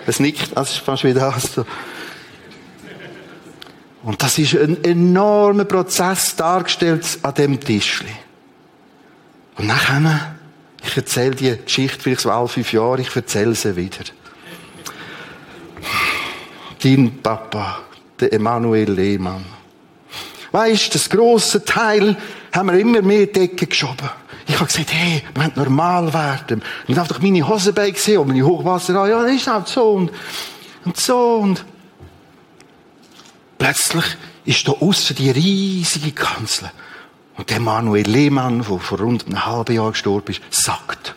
[0.06, 1.60] Es nickt, das ist fast wie das.
[4.04, 8.12] Und das ist ein enormer Prozess dargestellt an dem Tischli.
[9.58, 10.36] Und nachher,
[10.84, 14.04] ich erzähle die Geschichte vielleicht so alle fünf Jahre, ich erzähle sie wieder.
[16.84, 17.80] Dein Papa,
[18.22, 19.46] der Emanuel Lehmann.
[20.52, 22.16] Weißt, das grosse Teil
[22.52, 24.10] haben wir immer mehr Decken geschoben.
[24.48, 26.62] Ich habe gesagt, hey, wir müssen normal werden.
[26.88, 29.08] Und dann doch meine Hosenbeine gesehen und meine Hochwasser.
[29.08, 30.12] Ja, das ist halt so und,
[30.84, 31.66] und so und
[33.62, 34.06] Plötzlich
[34.44, 36.72] ist da aussen die riesige Kanzel.
[37.38, 41.14] Und der Manuel Lehmann, der vor rund einem halben Jahr gestorben ist, sagt,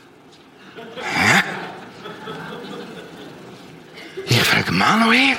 [1.01, 1.43] Hä?
[4.27, 5.39] Ich frage Manuel,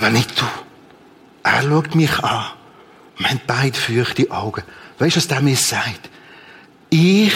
[0.00, 0.44] aber nicht du.
[1.42, 2.46] Er schaut mich an.
[3.18, 4.62] Wir haben beide feuchte Augen.
[4.98, 6.08] Weißt du, was der mir sagt?
[6.88, 7.34] Ich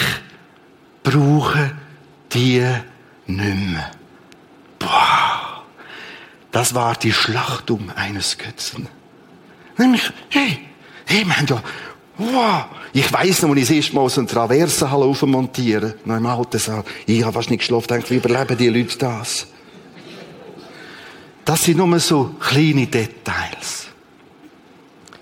[1.02, 1.72] brauche
[2.32, 2.66] die
[3.26, 3.90] nicht mehr.
[4.78, 5.64] Boah.
[6.52, 8.88] Das war die Schlachtung eines Götzen.
[9.76, 10.60] Nämlich, hey,
[11.04, 11.62] hey, wir haben ja,
[12.16, 16.26] wow, ich weiss noch, als ich das erste Mal so eine Traversenhalle aufmontieren, noch im
[16.26, 16.84] alten Saal.
[17.06, 19.48] Ich habe fast nicht geschlafen, denke, wie überleben die Leute das?
[21.44, 23.88] Das sind nur so kleine Details.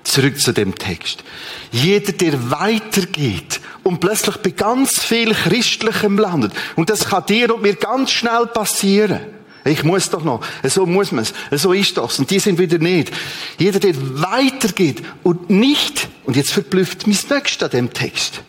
[0.04, 1.22] Zurück zu dem Text.
[1.70, 7.62] Jeder, der weitergeht und plötzlich bei ganz viel Christlichem landet, und das kann dir und
[7.62, 9.20] mir ganz schnell passieren,
[9.64, 10.44] ich muss doch noch.
[10.64, 11.32] So muss man es.
[11.52, 12.18] So ist das.
[12.18, 13.12] Und die sind wieder nicht.
[13.58, 18.42] Jeder, der weitergeht und nicht, und jetzt verblüfft mich das nächste an dem Text.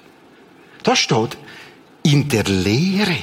[0.81, 1.37] Da steht,
[2.01, 3.15] in der Lehre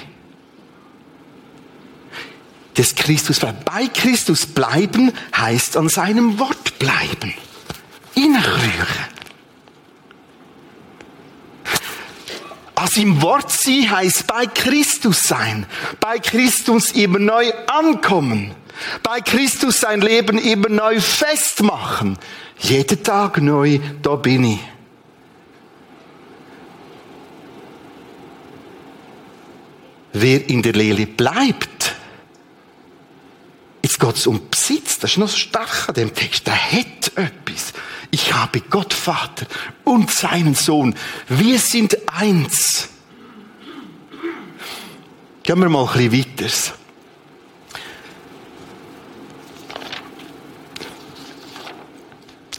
[2.77, 3.59] des Christus bleiben.
[3.65, 7.35] Bei Christus bleiben heißt an seinem Wort bleiben.
[8.15, 9.21] Inrühren.
[12.75, 15.67] Also im Wort sie heißt bei Christus sein,
[16.01, 18.55] bei Christus immer neu ankommen,
[19.03, 22.17] bei Christus sein Leben immer neu festmachen.
[22.59, 24.61] Jeden Tag neu, da bin ich.
[30.15, 31.80] Wer in der Lehre bleibt,
[34.01, 37.13] jetzt geht es um Besitz, das ist noch so stark an dem Text, der hat
[37.17, 37.73] etwas.
[38.11, 39.47] Ich habe Gott Vater
[39.85, 40.95] und seinen Sohn.
[41.29, 42.89] Wir sind eins.
[45.43, 46.53] Gehen wir mal ein bisschen weiter.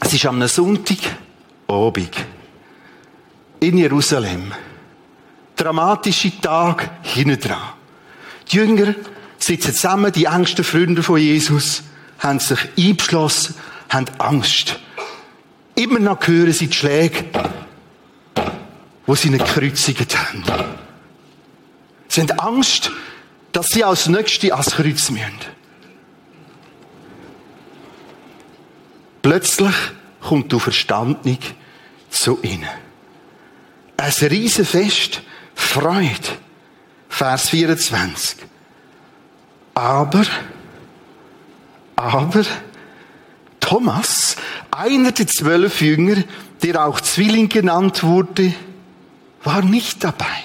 [0.00, 0.98] Es ist am Sonntag
[1.68, 2.10] Abend
[3.60, 4.52] in Jerusalem.
[5.56, 7.74] Dramatische Tag hinten dran.
[8.50, 8.94] Die Jünger
[9.42, 11.82] sitzen zusammen, die engsten Freunde von Jesus,
[12.18, 13.54] haben sich eingeschlossen,
[13.88, 14.78] haben Angst.
[15.74, 17.24] Immer noch hören sie die Schläge,
[19.06, 20.44] wo sie ihn gekreuzigt haben.
[22.08, 22.90] Sie haben Angst,
[23.50, 25.32] dass sie als Nächste ans Kreuz müssen.
[29.22, 29.74] Plötzlich
[30.20, 31.38] kommt die Verstandung
[32.10, 32.68] zu ihnen.
[33.96, 35.22] Ein Riesenfest,
[35.54, 36.28] Freude.
[37.08, 38.51] Vers 24.
[39.74, 40.24] Aber,
[41.96, 42.44] aber,
[43.60, 44.36] Thomas,
[44.70, 46.22] einer der zwölf Jünger,
[46.62, 48.52] der auch Zwilling genannt wurde,
[49.44, 50.44] war nicht dabei.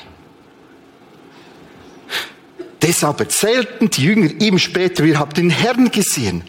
[2.82, 6.44] Deshalb erzählten die Jünger ihm später, wir haben den Herrn gesehen.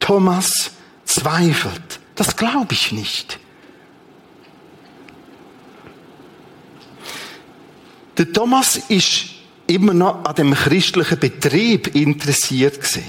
[0.00, 0.70] Thomas
[1.04, 2.00] zweifelt.
[2.14, 3.38] Das glaube ich nicht.
[8.16, 9.35] Der Thomas ist
[9.66, 13.04] immer noch an dem christlichen Betrieb interessiert gewesen.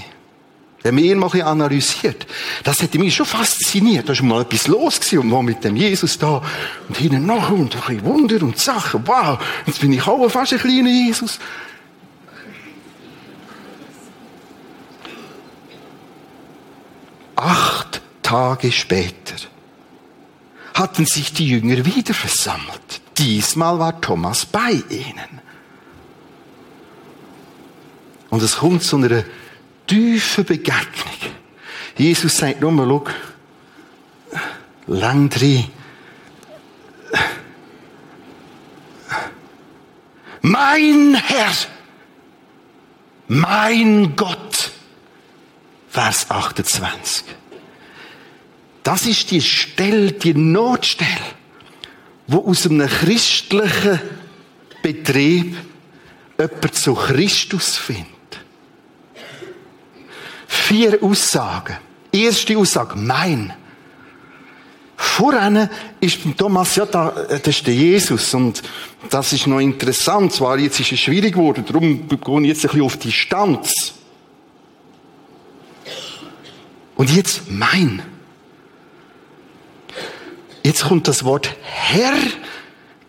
[0.83, 2.27] Der mir mal ein analysiert.
[2.63, 4.07] Das hätte mich schon fasziniert.
[4.07, 6.41] Da ist mal etwas los gewesen und war mit dem Jesus da
[6.87, 9.05] und hinten nach und ein bisschen Wunder und Sachen.
[9.05, 11.39] Wow, jetzt bin ich auch fast ein kleiner Jesus.
[17.35, 19.35] Acht Tage später
[20.73, 23.01] hatten sich die Jünger wieder versammelt.
[23.17, 25.41] Diesmal war Thomas bei ihnen.
[28.29, 29.23] Und es kommt zu einer
[29.85, 31.15] tiefen Begegnung.
[31.97, 33.05] Jesus sagt nur schau,
[34.87, 35.65] lang drin.
[40.41, 41.51] Mein Herr,
[43.27, 44.71] mein Gott.
[45.89, 47.23] Vers 28.
[48.83, 51.09] Das ist die Stelle, die Notstelle,
[52.27, 53.99] wo aus einem christlichen
[54.83, 55.57] Betrieb
[56.37, 58.16] jemand zu Christus findet.
[60.57, 61.77] Vier Aussagen.
[62.11, 63.53] Erste Aussage, mein.
[64.97, 68.33] Voran ist Thomas, ja, da, das ist der Jesus.
[68.33, 68.63] Und
[69.09, 70.33] das ist noch interessant.
[70.33, 73.93] Zwar, jetzt ist es schwierig geworden, darum gehe ich jetzt ein bisschen auf Distanz.
[76.95, 78.01] Und jetzt mein.
[80.63, 82.17] Jetzt kommt das Wort Herr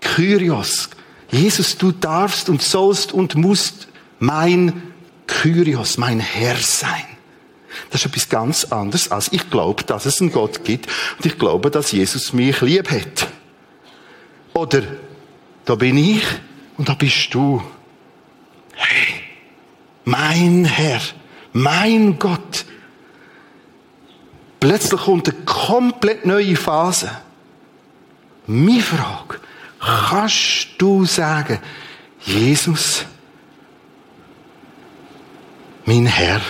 [0.01, 0.91] Kyrios.
[1.31, 4.83] Jesus, du darfst und sollst und musst mein
[5.27, 7.18] Kyrios, mein Herr sein.
[7.91, 10.87] Das ist etwas ganz anderes, als ich glaube, dass es einen Gott gibt
[11.17, 13.29] und ich glaube, dass Jesus mich lieb hat.
[14.55, 14.83] Oder,
[15.65, 16.25] da bin ich
[16.77, 17.63] und da bist du.
[18.75, 19.23] Hey,
[20.05, 21.01] mein Herr,
[21.53, 22.65] mein Gott.
[24.61, 27.11] Plötzlich kommt eine komplett neue Phase.
[28.47, 29.41] Meine Frage,
[29.79, 31.59] kannst du sagen,
[32.25, 33.05] Jesus,
[35.85, 36.41] mein Herr,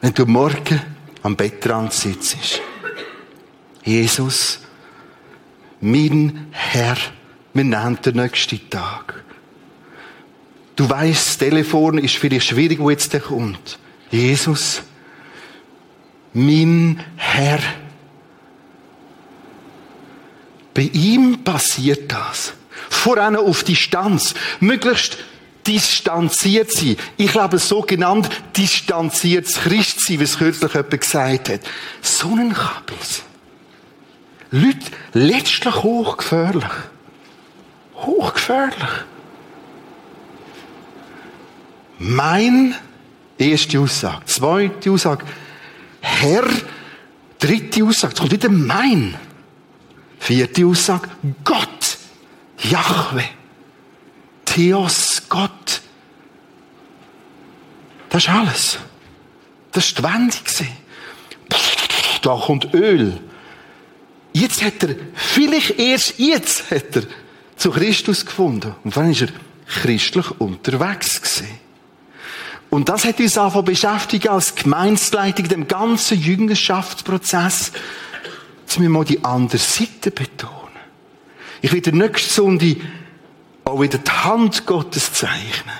[0.00, 0.80] wenn du morgen
[1.22, 2.60] am Bettrand sitzt,
[3.84, 4.60] Jesus,
[5.80, 6.96] mein Herr,
[7.54, 9.24] wir nehmen den nächsten Tag.
[10.76, 13.78] Du weißt, das Telefon ist vielleicht schwierig, wo jetzt der kommt.
[14.10, 14.82] Jesus,
[16.32, 17.58] mein Herr.
[20.74, 22.52] Bei ihm passiert das.
[22.88, 24.34] Voran auf Distanz.
[24.60, 25.18] Möglichst
[25.68, 26.96] distanziert sein.
[27.18, 31.60] Ich glaube, sogenannt distanziertes Christsein, wie es kürzlich jemand gesagt hat.
[32.00, 33.22] So ein Kabis.
[34.50, 34.78] Leute,
[35.12, 36.64] letztlich hochgefährlich.
[37.96, 38.88] Hochgefährlich.
[41.98, 42.74] Mein,
[43.36, 44.24] erste Aussage.
[44.24, 45.26] Zweite Aussage.
[46.00, 46.44] Herr,
[47.38, 48.12] dritte Aussage.
[48.12, 49.14] Jetzt kommt wieder mein.
[50.18, 51.08] Vierte Aussage.
[51.44, 51.98] Gott.
[52.62, 53.24] Jahwe.
[54.44, 55.82] Theos, Gott.
[58.08, 58.78] Das ist alles.
[59.72, 60.68] Das war die gewesen.
[62.22, 63.20] Da kommt Öl.
[64.32, 67.02] Jetzt hat er, vielleicht erst jetzt hat er
[67.56, 68.74] zu Christus gefunden.
[68.84, 69.28] Und dann ist er
[69.66, 71.58] christlich unterwegs gewesen.
[72.70, 77.72] Und das hat uns angefangen beschäftigt als Gemeinsleitung, dem ganzen Jüngerschaftsprozess.
[78.66, 80.54] Müssen wir mal die andere Seite betonen.
[81.62, 82.76] Ich der nächste Sonde
[83.68, 85.74] auch wieder die Hand Gottes zeichnen.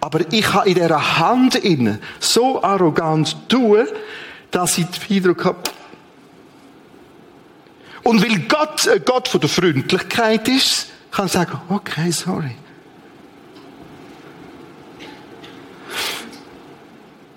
[0.00, 3.86] Aber ich kann in dieser Hand innen so arrogant tun,
[4.50, 5.62] dass ich den Eindruck habe,
[8.02, 12.56] und weil Gott ein Gott von der Freundlichkeit ist, kann ich sagen, okay, sorry.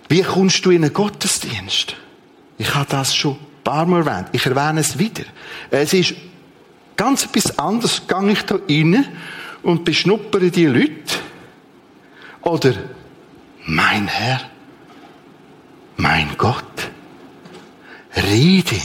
[0.09, 1.95] Wie kommst du in einen Gottesdienst?
[2.57, 4.29] Ich habe das schon ein paar Mal erwähnt.
[4.31, 5.23] Ich erwähne es wieder.
[5.71, 6.15] Es ist
[6.95, 8.01] ganz etwas anderes.
[8.07, 9.05] Gehe ich da rein
[9.65, 11.15] und beschnuppere die Leute?
[12.41, 12.73] Oder,
[13.65, 14.41] mein Herr,
[15.97, 16.91] mein Gott,
[18.15, 18.79] rede,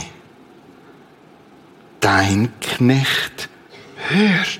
[1.99, 3.47] dein Knecht
[4.09, 4.59] hört.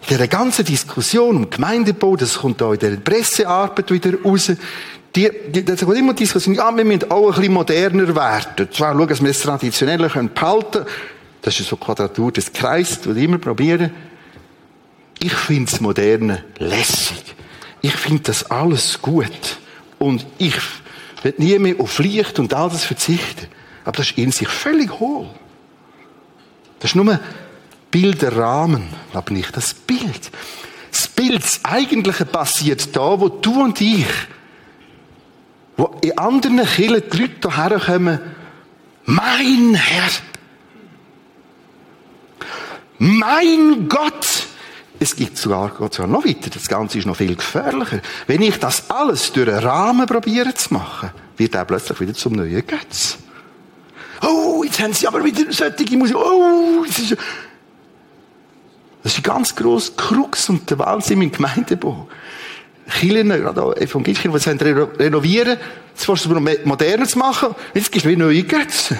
[0.00, 4.50] In dieser ganzen Diskussion um Gemeindebau, das kommt auch in der Pressearbeit wieder raus,
[5.14, 8.72] die, die, das kommt immer die Diskussion, ja, wir müssen auch ein bisschen moderner werden.
[8.72, 10.86] Zwar schauen, dass wir das Traditionelle können behalten
[11.42, 13.90] Das ist so Quadratur des Kreises, die wir immer probieren.
[15.20, 17.22] Ich finde das Moderne lässig.
[17.80, 19.58] Ich finde das alles gut.
[19.98, 20.56] Und ich
[21.22, 23.46] will nie mehr auf Licht und all das verzichten.
[23.84, 25.28] Aber das ist in sich völlig hohl.
[26.78, 27.18] Das ist nur
[27.90, 28.82] Bilderrahmen,
[29.12, 30.30] aber nicht das Bild.
[30.90, 34.06] Das Bild, das Eigentliche passiert da, wo du und ich,
[35.76, 38.20] wo in anderen Kirchen die Leute hierher kommen,
[39.04, 40.10] mein Herr,
[42.98, 44.46] mein Gott,
[45.00, 48.00] es gibt sogar, geht sogar noch weiter, das Ganze ist noch viel gefährlicher.
[48.26, 52.34] Wenn ich das alles durch einen Rahmen probiere zu machen, wird er plötzlich wieder zum
[52.34, 53.18] neuen Götz.
[54.22, 56.16] Oh, jetzt haben sie aber wieder solche Musik.
[56.16, 57.16] Oh, das ist,
[59.02, 62.08] das ist ein ganz grosser Krux und der Wahnsinn im Gemeindebau.
[62.90, 65.58] Kirchen, gerade auch Evangelien, die sie renovieren,
[65.90, 68.98] jetzt versuchst du noch moderner zu machen, jetzt gibst du wieder neue Götze.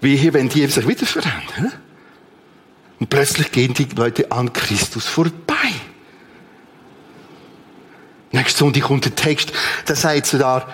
[0.00, 1.72] Wie hier, wenn die sich wieder verändern.
[2.98, 5.72] Und plötzlich gehen die Leute an Christus vorbei.
[8.32, 9.52] Nächste Sonntag kommt der Text,
[9.84, 10.66] da sagt sie da,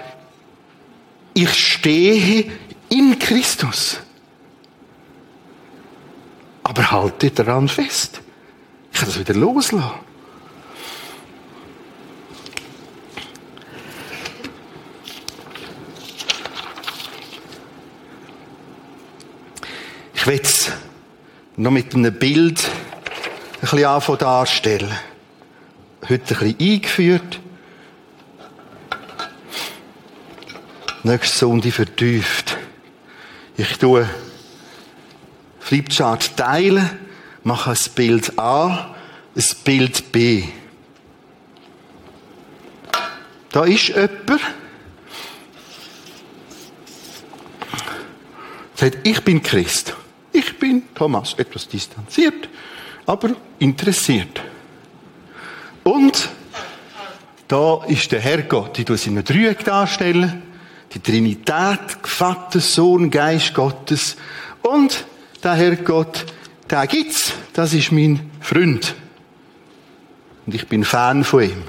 [1.34, 2.50] ich stehe
[2.88, 4.00] in Christus.
[6.62, 8.20] Aber halte daran fest.
[8.92, 9.90] Ich kann das wieder loslassen.
[20.14, 20.40] Ich will
[21.56, 24.98] noch mit einem Bild ein bisschen anfangen darstellen.
[26.08, 27.40] Heute ein bisschen eingeführt.
[31.02, 32.56] Nächste Sonde vertieft.
[33.56, 34.08] Ich tue
[35.60, 36.88] Flipchart teilen,
[37.44, 38.94] mache ein Bild A,
[39.36, 40.44] ein Bild B.
[43.50, 44.40] Da ist jemand,
[48.74, 49.94] sagt, ich bin Christ.
[50.32, 52.48] Ich bin Thomas, etwas distanziert,
[53.06, 54.40] aber interessiert.
[55.84, 56.28] Und
[57.48, 60.42] da ist der Herrgott, tue es in einem Dreieck darstellen,
[60.94, 64.16] die Trinität, Vater, Sohn, Geist Gottes
[64.62, 65.04] und
[65.42, 66.24] der Herrgott,
[66.70, 68.94] der gibt's, das ist mein Freund.
[70.46, 71.62] Und ich bin Fan von ihm.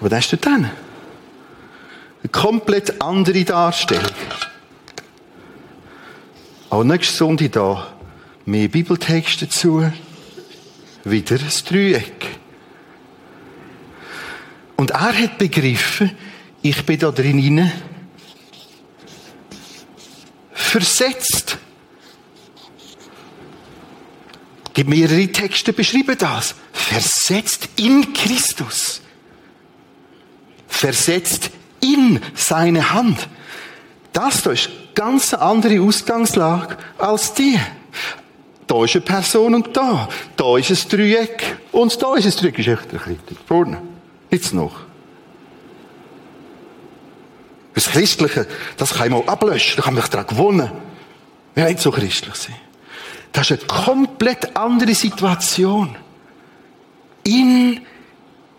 [0.00, 4.10] Aber das ist dann eine komplett andere Darstellung.
[6.72, 7.86] Auch nächste Sonntag da
[8.46, 9.92] mehr Bibeltexte dazu,
[11.04, 12.26] wieder ein Dreieck.
[14.76, 16.12] Und er hat begriffen,
[16.62, 17.70] ich bin da drin
[20.54, 21.58] versetzt.
[24.72, 26.54] Gibt mehrere Texte beschreiben das.
[26.72, 29.02] Versetzt in Christus.
[30.68, 31.50] Versetzt
[31.82, 33.28] in seine Hand.
[34.14, 37.58] Das da ist ganz andere Ausgangslage als die.
[38.66, 40.08] Da ist eine Person und da.
[40.36, 41.56] Da ist ein Dreieck.
[41.72, 42.58] Und da ist ein Dreieck.
[42.58, 43.82] Ist echt ein bisschen vorne.
[44.30, 44.72] Jetzt noch.
[47.74, 49.76] Das Christliche, das kann ich mal ablöschen.
[49.76, 50.70] Da kann ich daran gewonnen.
[51.54, 52.56] Wir nicht so christlich sein.
[53.32, 55.96] Das ist eine komplett andere Situation.
[57.24, 57.80] In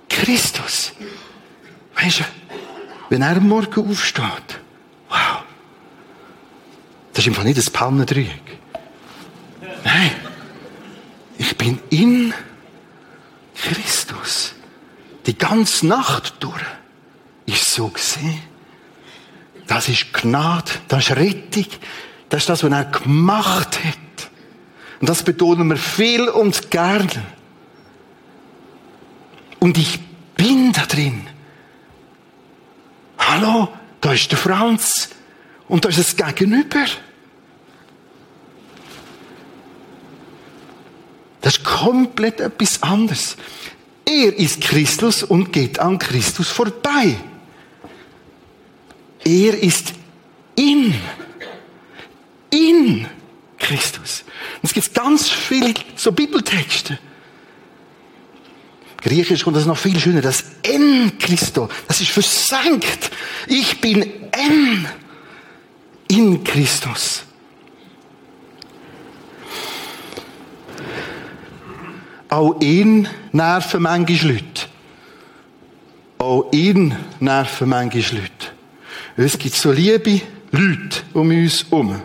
[0.10, 0.94] Christus.
[1.96, 2.24] Weißt du,
[3.10, 4.60] wenn er Morgen aufsteht,
[5.10, 5.44] wow.
[7.14, 8.60] Das ist einfach nicht ein Pannendreieck.
[9.84, 10.12] Nein.
[11.38, 12.34] Ich bin in
[13.56, 14.54] Christus.
[15.26, 16.62] Die ganze Nacht durch.
[17.46, 18.42] Ist so gesehen.
[19.68, 21.68] Das ist Gnade, das ist Rettung,
[22.30, 24.30] das ist das, was er gemacht hat.
[25.00, 27.24] Und das betonen wir viel und gerne.
[29.60, 30.00] Und ich
[30.36, 31.26] bin da drin.
[33.18, 33.70] Hallo,
[34.02, 35.10] da ist der Franz
[35.74, 36.86] und da ist das Gegenüber.
[41.42, 43.38] Das ist komplett etwas anderes.
[44.06, 47.18] Er ist Christus und geht an Christus vorbei.
[49.26, 49.94] Er ist
[50.56, 50.94] in,
[52.52, 53.08] in
[53.58, 54.26] Christus.
[54.62, 57.00] Und es gibt ganz viele so Bibeltexte.
[59.02, 60.22] Griechisch kommt das noch viel schöner.
[60.22, 61.68] Das en Christo.
[61.88, 63.10] Das ist versenkt.
[63.48, 64.88] Ich bin en
[66.14, 67.24] in Christus.
[72.30, 74.68] Auch ihn nerven manchmal Leute.
[76.20, 78.48] Auch ihn nerven manchmal Leute.
[79.18, 82.02] Es gibt so liebe Leute um uns herum.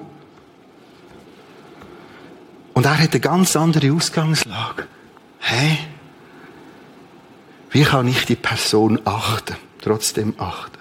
[2.75, 4.87] Und er hat eine ganz andere Ausgangslage.
[5.39, 5.79] Hey,
[7.71, 10.78] wie kann ich die Person achten, trotzdem achten?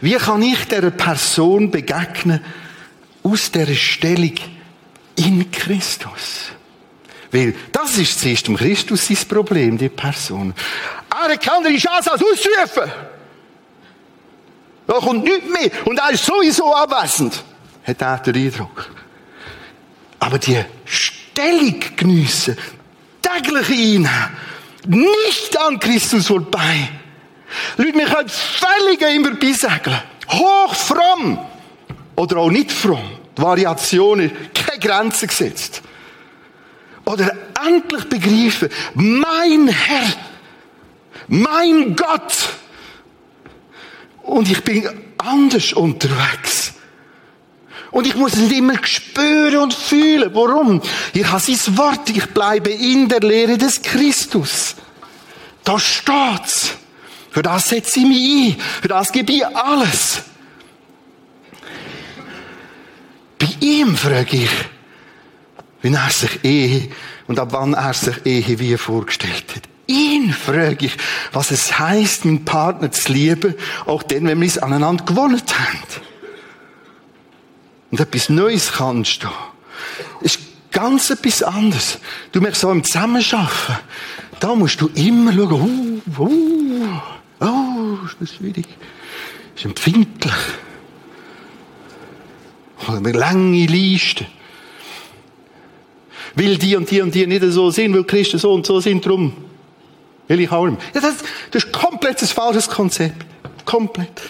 [0.00, 2.42] Wie kann ich der Person begegnen
[3.22, 4.34] aus der Stellung
[5.16, 6.52] in Christus?
[7.32, 10.54] Weil das ist zuerst um Christus sein Problem, die Person.
[11.10, 12.90] Er keine andere Chance als auszurufen.
[14.86, 15.70] Da kommt nichts mehr.
[15.86, 17.44] Und er ist sowieso abwesend.
[17.84, 18.90] Hat er den Eindruck.
[20.18, 22.56] Aber die Stellung geniessen,
[23.22, 24.10] täglich einnehmen,
[24.86, 26.88] nicht an Christus vorbei.
[27.76, 30.00] Leute, wir können völlig immer beisegeln.
[30.28, 31.38] Hoch fromm.
[32.16, 33.18] Oder auch nicht fromm.
[33.36, 35.82] Die Variation ist keine Grenze gesetzt.
[37.04, 37.32] Oder
[37.66, 40.06] endlich begreifen, mein Herr,
[41.28, 42.34] mein Gott,
[44.22, 44.88] und ich bin
[45.18, 46.74] anders unterwegs.
[47.90, 50.30] Und ich muss es nicht immer spüren und fühlen.
[50.32, 50.80] Warum?
[51.12, 52.08] Ich habe sein Wort.
[52.10, 54.76] Ich bleibe in der Lehre des Christus.
[55.64, 56.76] Da steht's.
[57.30, 58.60] Für das setze ich mich ein.
[58.82, 60.22] Für das gebe ich alles.
[63.38, 64.50] Bei ihm frage ich,
[65.82, 66.90] wie er sich Ehe
[67.26, 69.62] und ab wann er sich Ehe wie vorgestellt hat.
[69.86, 70.96] Ihn frage ich,
[71.32, 73.54] was es heißt, meinen Partner zu lieben,
[73.86, 75.78] auch dann, wenn wir es aneinander gewonnen haben.
[77.90, 79.30] Und etwas Neues kann entstehen.
[80.20, 80.38] Ist
[80.70, 81.98] ganz etwas anderes.
[82.30, 83.78] Du merkst so im Zusammenarbeiten,
[84.38, 86.69] da musst du immer schauen, uh, uh,
[87.40, 88.66] oh, ist das schwierig.
[89.54, 90.32] Ist empfindlich.
[92.86, 94.26] Eine lange Liste.
[96.34, 99.04] Weil die und die und die nicht so sind, weil Christen so und so sind,
[99.04, 99.32] drum
[100.28, 100.80] will ich auch nicht.
[100.94, 101.16] Ja, das,
[101.50, 103.26] das ist komplett ein falsches Konzept.
[103.64, 104.20] Komplett.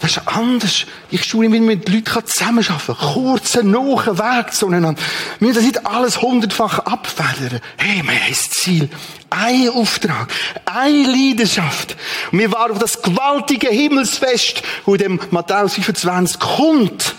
[0.00, 0.86] Das ist anders.
[1.10, 3.14] Ich schule mich mit Leuten zusammenarbeiten kann.
[3.14, 5.00] Kurzer, nahen Weg zueinander.
[5.38, 7.60] Wir müssen das nicht alles hundertfach abfedern.
[7.76, 8.88] Hey, wir haben ein Ziel.
[9.30, 10.28] Ein Auftrag.
[10.66, 11.96] Eine Leidenschaft.
[12.30, 17.14] Und wir waren auf das gewaltige Himmelsfest, wo dem Matthäus 25 kommt.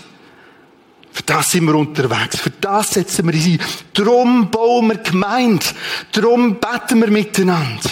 [1.12, 2.38] Für das sind wir unterwegs.
[2.38, 3.60] Für das setzen wir uns ein.
[3.92, 5.74] Drum bauen wir gemeint.
[6.12, 7.90] Drum beten wir miteinander.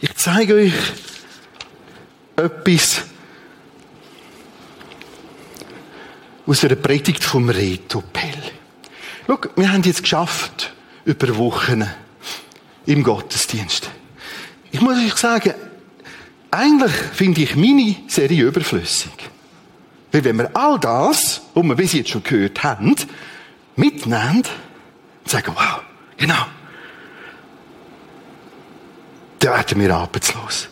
[0.00, 0.72] Ich zeige euch
[2.36, 3.02] etwas
[6.46, 8.42] aus einer Predigt vom Reto Pell.
[9.26, 10.72] Schau, wir haben jetzt geschafft,
[11.04, 11.88] über Wochen
[12.86, 13.90] im Gottesdienst.
[14.70, 15.54] Ich muss euch sagen,
[16.50, 19.12] eigentlich finde ich meine Serie überflüssig.
[20.10, 22.94] Weil wenn wir all das, was wir bis jetzt schon gehört haben,
[23.76, 24.42] mitnehmen
[25.22, 25.80] und sagen, wow,
[26.16, 26.46] genau,
[29.38, 30.68] dann werden wir arbeitslos.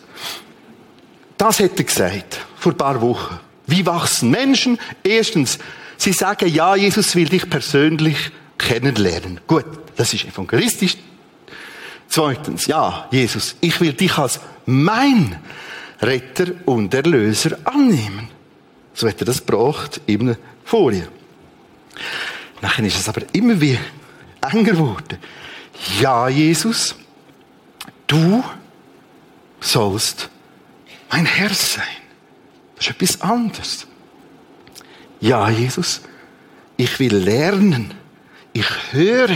[1.41, 3.39] Das hat er gesagt, vor ein paar Wochen.
[3.65, 4.77] Wie wachsen Menschen?
[5.03, 5.57] Erstens,
[5.97, 8.29] sie sagen, ja, Jesus will dich persönlich
[8.59, 9.41] kennenlernen.
[9.47, 9.65] Gut,
[9.95, 10.97] das ist evangelistisch.
[12.07, 15.39] Zweitens, ja, Jesus, ich will dich als mein
[15.99, 18.29] Retter und Erlöser annehmen.
[18.93, 21.07] So hat er das gebracht in einer Folie.
[22.61, 23.79] Nachher ist es aber immer wie
[24.41, 25.17] enger geworden.
[25.99, 26.93] Ja, Jesus,
[28.05, 28.43] du
[29.59, 30.29] sollst
[31.11, 31.83] mein Herr sein.
[32.75, 33.87] Das ist etwas anderes.
[35.19, 36.01] Ja, Jesus,
[36.77, 37.93] ich will lernen.
[38.53, 39.35] Ich höre.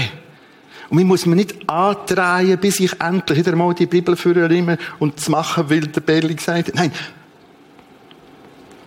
[0.90, 5.20] Und ich muss mir nicht andrehen, bis ich endlich wieder mal die Bibel führe und
[5.20, 6.72] zu machen will, der Belli gesagt.
[6.74, 6.92] Nein,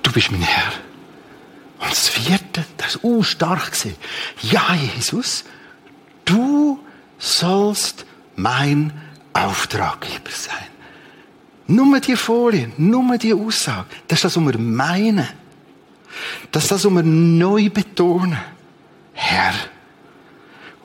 [0.03, 0.73] du bist mein Herr.
[1.81, 3.73] Und das vierte, das ist uh, stark.
[4.43, 5.45] Ja, Jesus,
[6.25, 6.81] du
[7.19, 8.05] sollst
[8.37, 8.93] mein
[9.33, 10.78] Auftraggeber sein.
[11.69, 15.29] Nur die Folie, nur die Aussage, das ist das, was wir meinen.
[16.51, 18.39] Das ist das, was wir neu betonen.
[19.13, 19.53] Herr,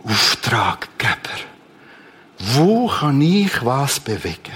[0.03, 1.39] Auftraggeber.
[2.37, 4.51] Wo kann ich was bewegen?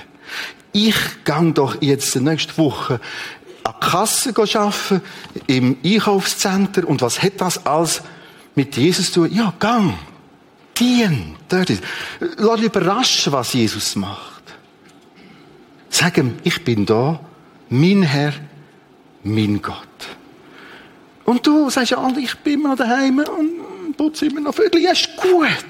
[0.74, 3.00] Ich gang doch jetzt nächste Woche
[3.64, 5.02] an die Kasse arbeiten,
[5.48, 6.88] im Einkaufscenter.
[6.88, 8.02] Und was hat das alles
[8.54, 9.34] mit Jesus zu tun?
[9.36, 9.94] Ja, gang.
[10.78, 11.38] Dien.
[11.48, 11.84] Dort ist.
[12.20, 14.37] Lass überraschen, was Jesus macht.
[15.90, 17.20] Sag ihm, ich bin da,
[17.70, 18.34] mein Herr,
[19.24, 19.78] mein Gott.
[21.26, 24.82] Und du sagst, ja, ich bin mal daheim und putze immer noch Viertel.
[24.82, 25.66] Ja, ist gut.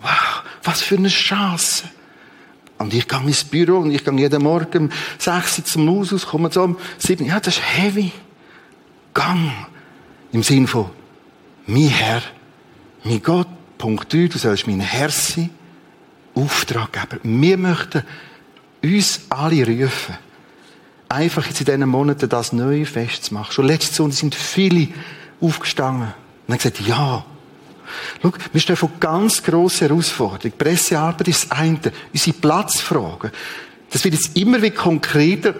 [0.00, 1.84] Wow, was für eine Chance.
[2.78, 6.12] Und ich gehe ins Büro und ich gehe jeden Morgen um 6 Uhr zum Haus
[6.12, 8.10] aus, komme um 7 Ja, das ist heavy.
[9.14, 9.52] Gang.
[10.32, 10.90] Im Sinn von,
[11.66, 12.22] mein Herr,
[13.04, 15.50] mein Gott, Punkt 3, du sollst mein Herr sein,
[16.34, 17.18] Auftraggeber.
[17.22, 18.02] Wir möchten
[18.82, 20.16] uns alle rufen,
[21.08, 23.52] einfach jetzt in diesen Monaten das Neue festzumachen.
[23.52, 24.88] Schon letzte Sonntag sind viele
[25.40, 26.14] aufgestanden
[26.46, 27.24] und haben gesagt, ja,
[28.22, 30.56] Schau, wir stehen vor ganz grossen Herausforderungen.
[30.56, 31.78] Pressearbeit ist das eine.
[32.12, 33.30] Unsere Platzfragen.
[33.90, 35.54] Das wird jetzt immer wie konkreter.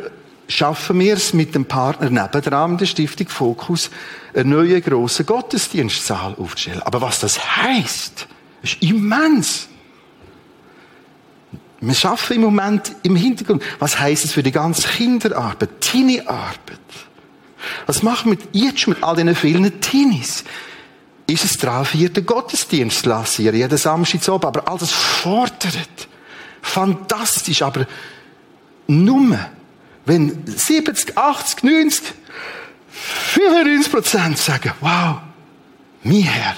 [0.48, 3.90] Schaffen wir es mit dem Partner nebendran, der Stiftung Fokus,
[4.34, 6.82] einen neuen grossen Gottesdienstsaal aufzustellen.
[6.82, 8.26] Aber was das heisst,
[8.62, 9.68] ist immens.
[11.82, 13.62] Wir schaffen im Moment im Hintergrund.
[13.78, 16.80] Was heisst es für die ganze Kinderarbeit, Teenie-Arbeit?
[17.86, 20.44] Was machen wir jetzt schon mit all diesen vielen Teenies?
[21.32, 24.46] ist es dran, vierten Gottesdienst lassen, jeden Samstag oben.
[24.46, 26.08] Aber all das fordert.
[26.60, 27.86] Fantastisch, aber
[28.86, 29.38] nur,
[30.04, 32.14] wenn 70, 80, 90,
[32.90, 35.16] 95 Prozent sagen, wow,
[36.02, 36.56] mein Herr,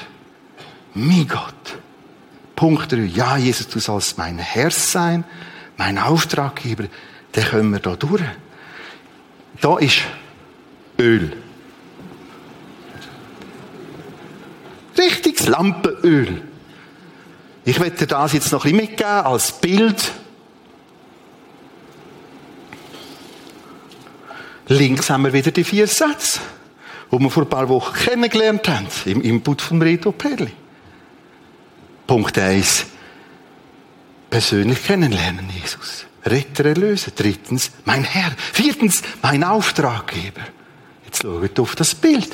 [0.95, 1.79] mein Gott.
[2.57, 5.25] Punkt 3, ja, Jesus, du sollst mein Herr sein,
[5.77, 6.85] mein Auftraggeber,
[7.33, 8.23] dann können wir da durch.
[9.61, 10.03] Da ist
[10.99, 11.37] Öl.
[14.97, 16.43] Richtiges Lampenöl.
[17.65, 20.13] Ich werde das jetzt noch ein bisschen mitgeben als Bild.
[24.69, 26.41] Links haben wir wieder die vier Sätze,
[27.11, 30.53] die wir vor ein paar Wochen kennengelernt haben, im Input von Reto Perli.
[32.07, 32.87] Punkt 1.
[34.31, 36.07] Persönlich kennenlernen, Jesus.
[36.25, 37.13] Retter erlösen.
[37.15, 38.33] Drittens, mein Herr.
[38.53, 40.43] Viertens, mein Auftraggeber.
[41.05, 42.31] Jetzt schaut auf das Bild.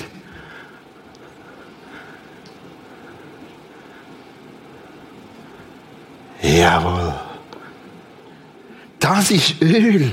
[6.43, 7.15] Jawohl.
[8.99, 10.13] Das ist Öl.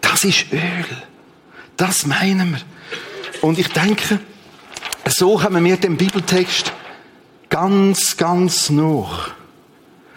[0.00, 0.86] Das ist Öl.
[1.76, 2.60] Das meinen wir.
[3.42, 4.20] Und ich denke,
[5.06, 6.72] so haben wir den Bibeltext
[7.48, 9.30] ganz, ganz noch.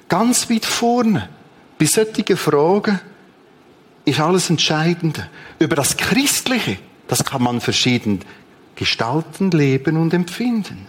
[0.07, 1.29] Ganz weit vorne.
[1.77, 2.99] Bei solchen Fragen
[4.05, 5.27] ist alles Entscheidende.
[5.59, 6.77] Über das Christliche,
[7.07, 8.21] das kann man verschieden
[8.75, 10.87] gestalten, leben und empfinden.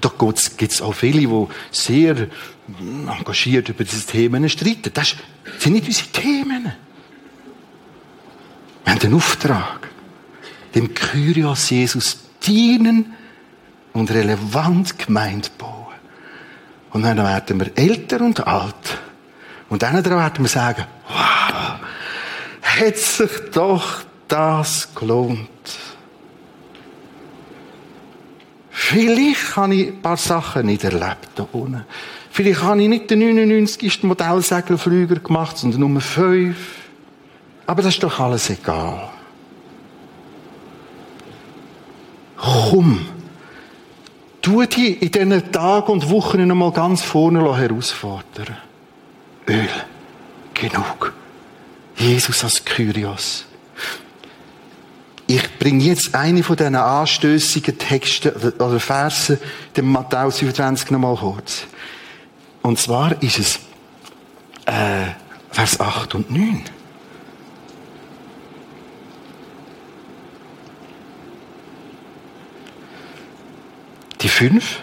[0.00, 2.28] Da gibt es auch viele, die sehr
[3.06, 4.90] engagiert über diese Themen streiten.
[4.92, 5.14] Das
[5.58, 6.72] sind nicht unsere Themen.
[8.84, 9.88] Wir haben den Auftrag,
[10.74, 13.14] dem Kyrios Jesus dienen
[13.92, 15.86] und relevant gemeint bauen.
[16.90, 18.98] Und dann werden wir älter und alt.
[19.68, 21.78] Und dann werden wir sagen, wow,
[22.62, 25.48] hat sich doch das gelohnt.
[28.70, 31.84] Vielleicht habe ich ein paar Sachen nicht erlebt da unten.
[32.30, 34.02] Vielleicht habe ich nicht den 99.
[34.04, 36.56] Modellsegelflüger gemacht, sondern Nummer 5.
[37.66, 39.10] Aber das ist doch alles egal.
[42.36, 43.06] Komm.
[44.42, 48.56] Tu dich in diesen Tagen und Wochen noch mal ganz vorne herausfordern.
[49.48, 49.68] Öl.
[50.54, 51.12] Genug.
[51.96, 53.46] Jesus als Kyrios.
[55.28, 59.38] Ich bringe jetzt eine von diesen anstößigen Texten oder Versen,
[59.76, 61.62] dem Matthäus 25 nochmal kurz.
[62.62, 63.60] Und zwar ist es
[64.66, 65.12] äh,
[65.50, 66.64] Vers 8 und 9.
[74.32, 74.80] Die fünf,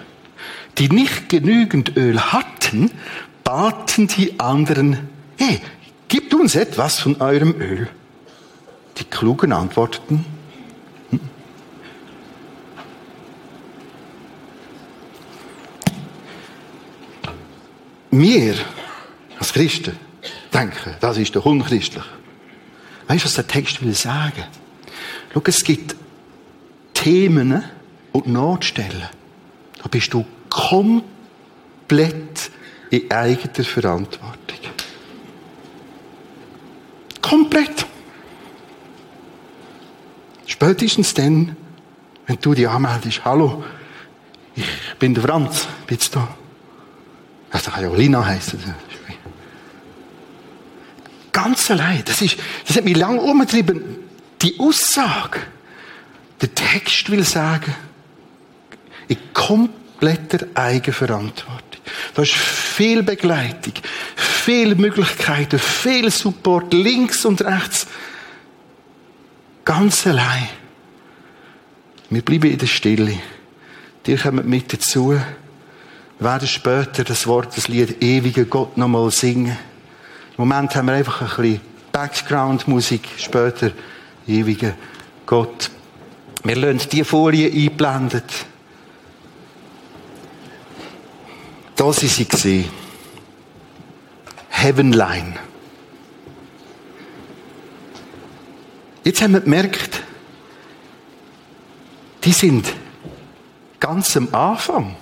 [0.77, 2.91] die nicht genügend Öl hatten,
[3.43, 5.59] baten die anderen, hey,
[6.07, 7.89] gebt uns etwas von eurem Öl.
[8.97, 10.23] Die Klugen antworteten,
[11.09, 11.19] hm?
[18.11, 18.55] wir
[19.39, 19.97] als Christen
[20.53, 22.03] denken, das ist doch unchristlich.
[23.07, 24.43] Weißt du, was der Text will sagen?
[25.33, 25.95] Schau, es gibt
[26.93, 27.63] Themen
[28.11, 29.18] und Notstellen.
[29.81, 32.51] Da bist du komplett
[32.89, 34.37] in eigener Verantwortung.
[37.21, 37.85] Komplett.
[40.45, 41.55] Spätestens dann,
[42.27, 43.63] wenn du dich anmeldest, hallo,
[44.55, 44.65] ich
[44.97, 46.27] bin der Franz, bist du da?
[47.51, 48.59] Das kann ja auch Lina heißen.
[51.31, 52.03] Ganz allein.
[52.05, 53.81] Das, ist, das hat mich lange umgetrieben.
[54.41, 55.39] Die Aussage,
[56.41, 57.73] der Text will sagen,
[59.09, 61.81] in kompletter Eigenverantwortung.
[62.13, 63.73] Da ist viel Begleitung,
[64.15, 67.87] viele Möglichkeiten, viel Support, links und rechts.
[69.65, 70.47] Ganz allein.
[72.09, 73.19] Wir bleiben in der Stille.
[74.05, 75.11] Die kommen mit dazu.
[75.11, 75.25] Wir
[76.19, 79.57] werden später das Wort, das Lied Ewiger Gott nochmal singen.
[80.37, 83.71] Im Moment haben wir einfach ein bisschen Background-Musik, später
[84.27, 84.73] Ewiger
[85.25, 85.69] Gott.
[86.43, 88.23] Wir lassen die Folie eingeblendet.
[91.79, 92.69] Da sind sie gesehen.
[94.49, 95.35] Heavenline.
[99.05, 100.01] Jetzt haben wir gemerkt,
[102.25, 102.67] die sind
[103.79, 104.97] ganz am Anfang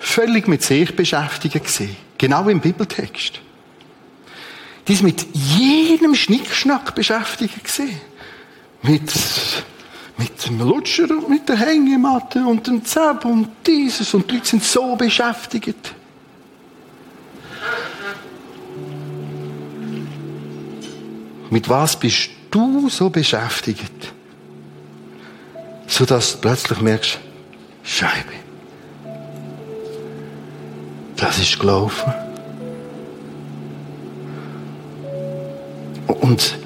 [0.00, 1.96] völlig mit sich beschäftigt gewesen.
[2.18, 3.40] Genau im Bibeltext.
[4.88, 8.00] Die sind mit jedem Schnickschnack beschäftigt gewesen.
[8.82, 9.12] Mit,
[10.16, 14.48] mit dem Lutscher und mit der Hängematte und dem Zeb und dieses und die Leute
[14.48, 15.94] sind so beschäftigt.
[21.50, 24.12] Mit was bist du so beschäftigt,
[25.86, 27.18] sodass du plötzlich merkst,
[27.82, 28.32] Scheibe.
[31.16, 32.12] Das ist gelaufen.
[36.06, 36.58] Und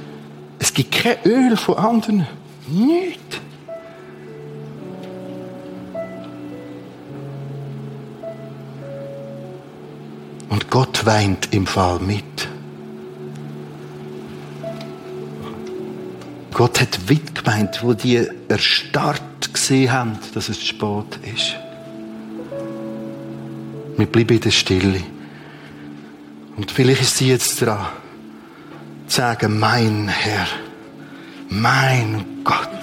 [0.59, 2.27] es gibt kein Öl von anderen.
[2.67, 3.41] Nicht.
[10.49, 12.52] Und Gott weint im Fall mit.
[16.53, 21.57] Gott hat weit gemeint, wo die erstarrt gesehen haben, dass es spät ist.
[23.97, 25.01] Wir bleiben in der Stille.
[26.57, 27.87] Und vielleicht ist sie jetzt dran,
[29.07, 30.47] zu sagen, mein Herr,
[31.49, 32.82] mein Gott.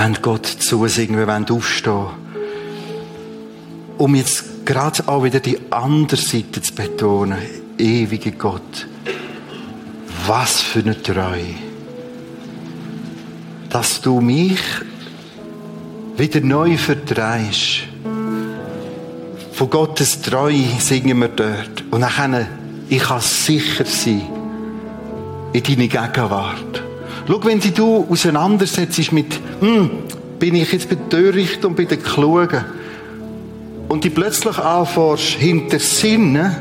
[0.00, 2.06] Wollen Gott zusingen, wir wollen aufstehen.
[3.98, 7.38] Um jetzt gerade auch wieder die andere Seite zu betonen.
[7.76, 8.86] Ewige Gott.
[10.26, 11.54] Was für eine Treue.
[13.68, 14.60] Dass du mich
[16.16, 17.80] wieder neu vertreibst.
[19.52, 21.84] Von Gottes Treue singen wir dort.
[21.90, 22.46] Und dann
[22.88, 24.22] ich kann sicher sein
[25.52, 26.69] in deine Gegenwart.
[27.26, 29.90] Schau, wenn sie du auseinandersetzt mit, hm,
[30.38, 32.64] bin ich jetzt bei Töricht und bei den Klugen,
[33.88, 36.54] und die plötzlich anfährst, hinter Sinnen,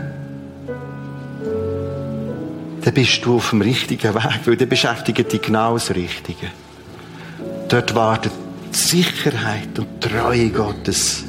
[2.82, 6.48] dann bist du auf dem richtigen Weg, weil dann beschäftigt dich genau das Richtige.
[7.68, 8.32] Dort wartet
[8.72, 11.24] Sicherheit und Treue Gottes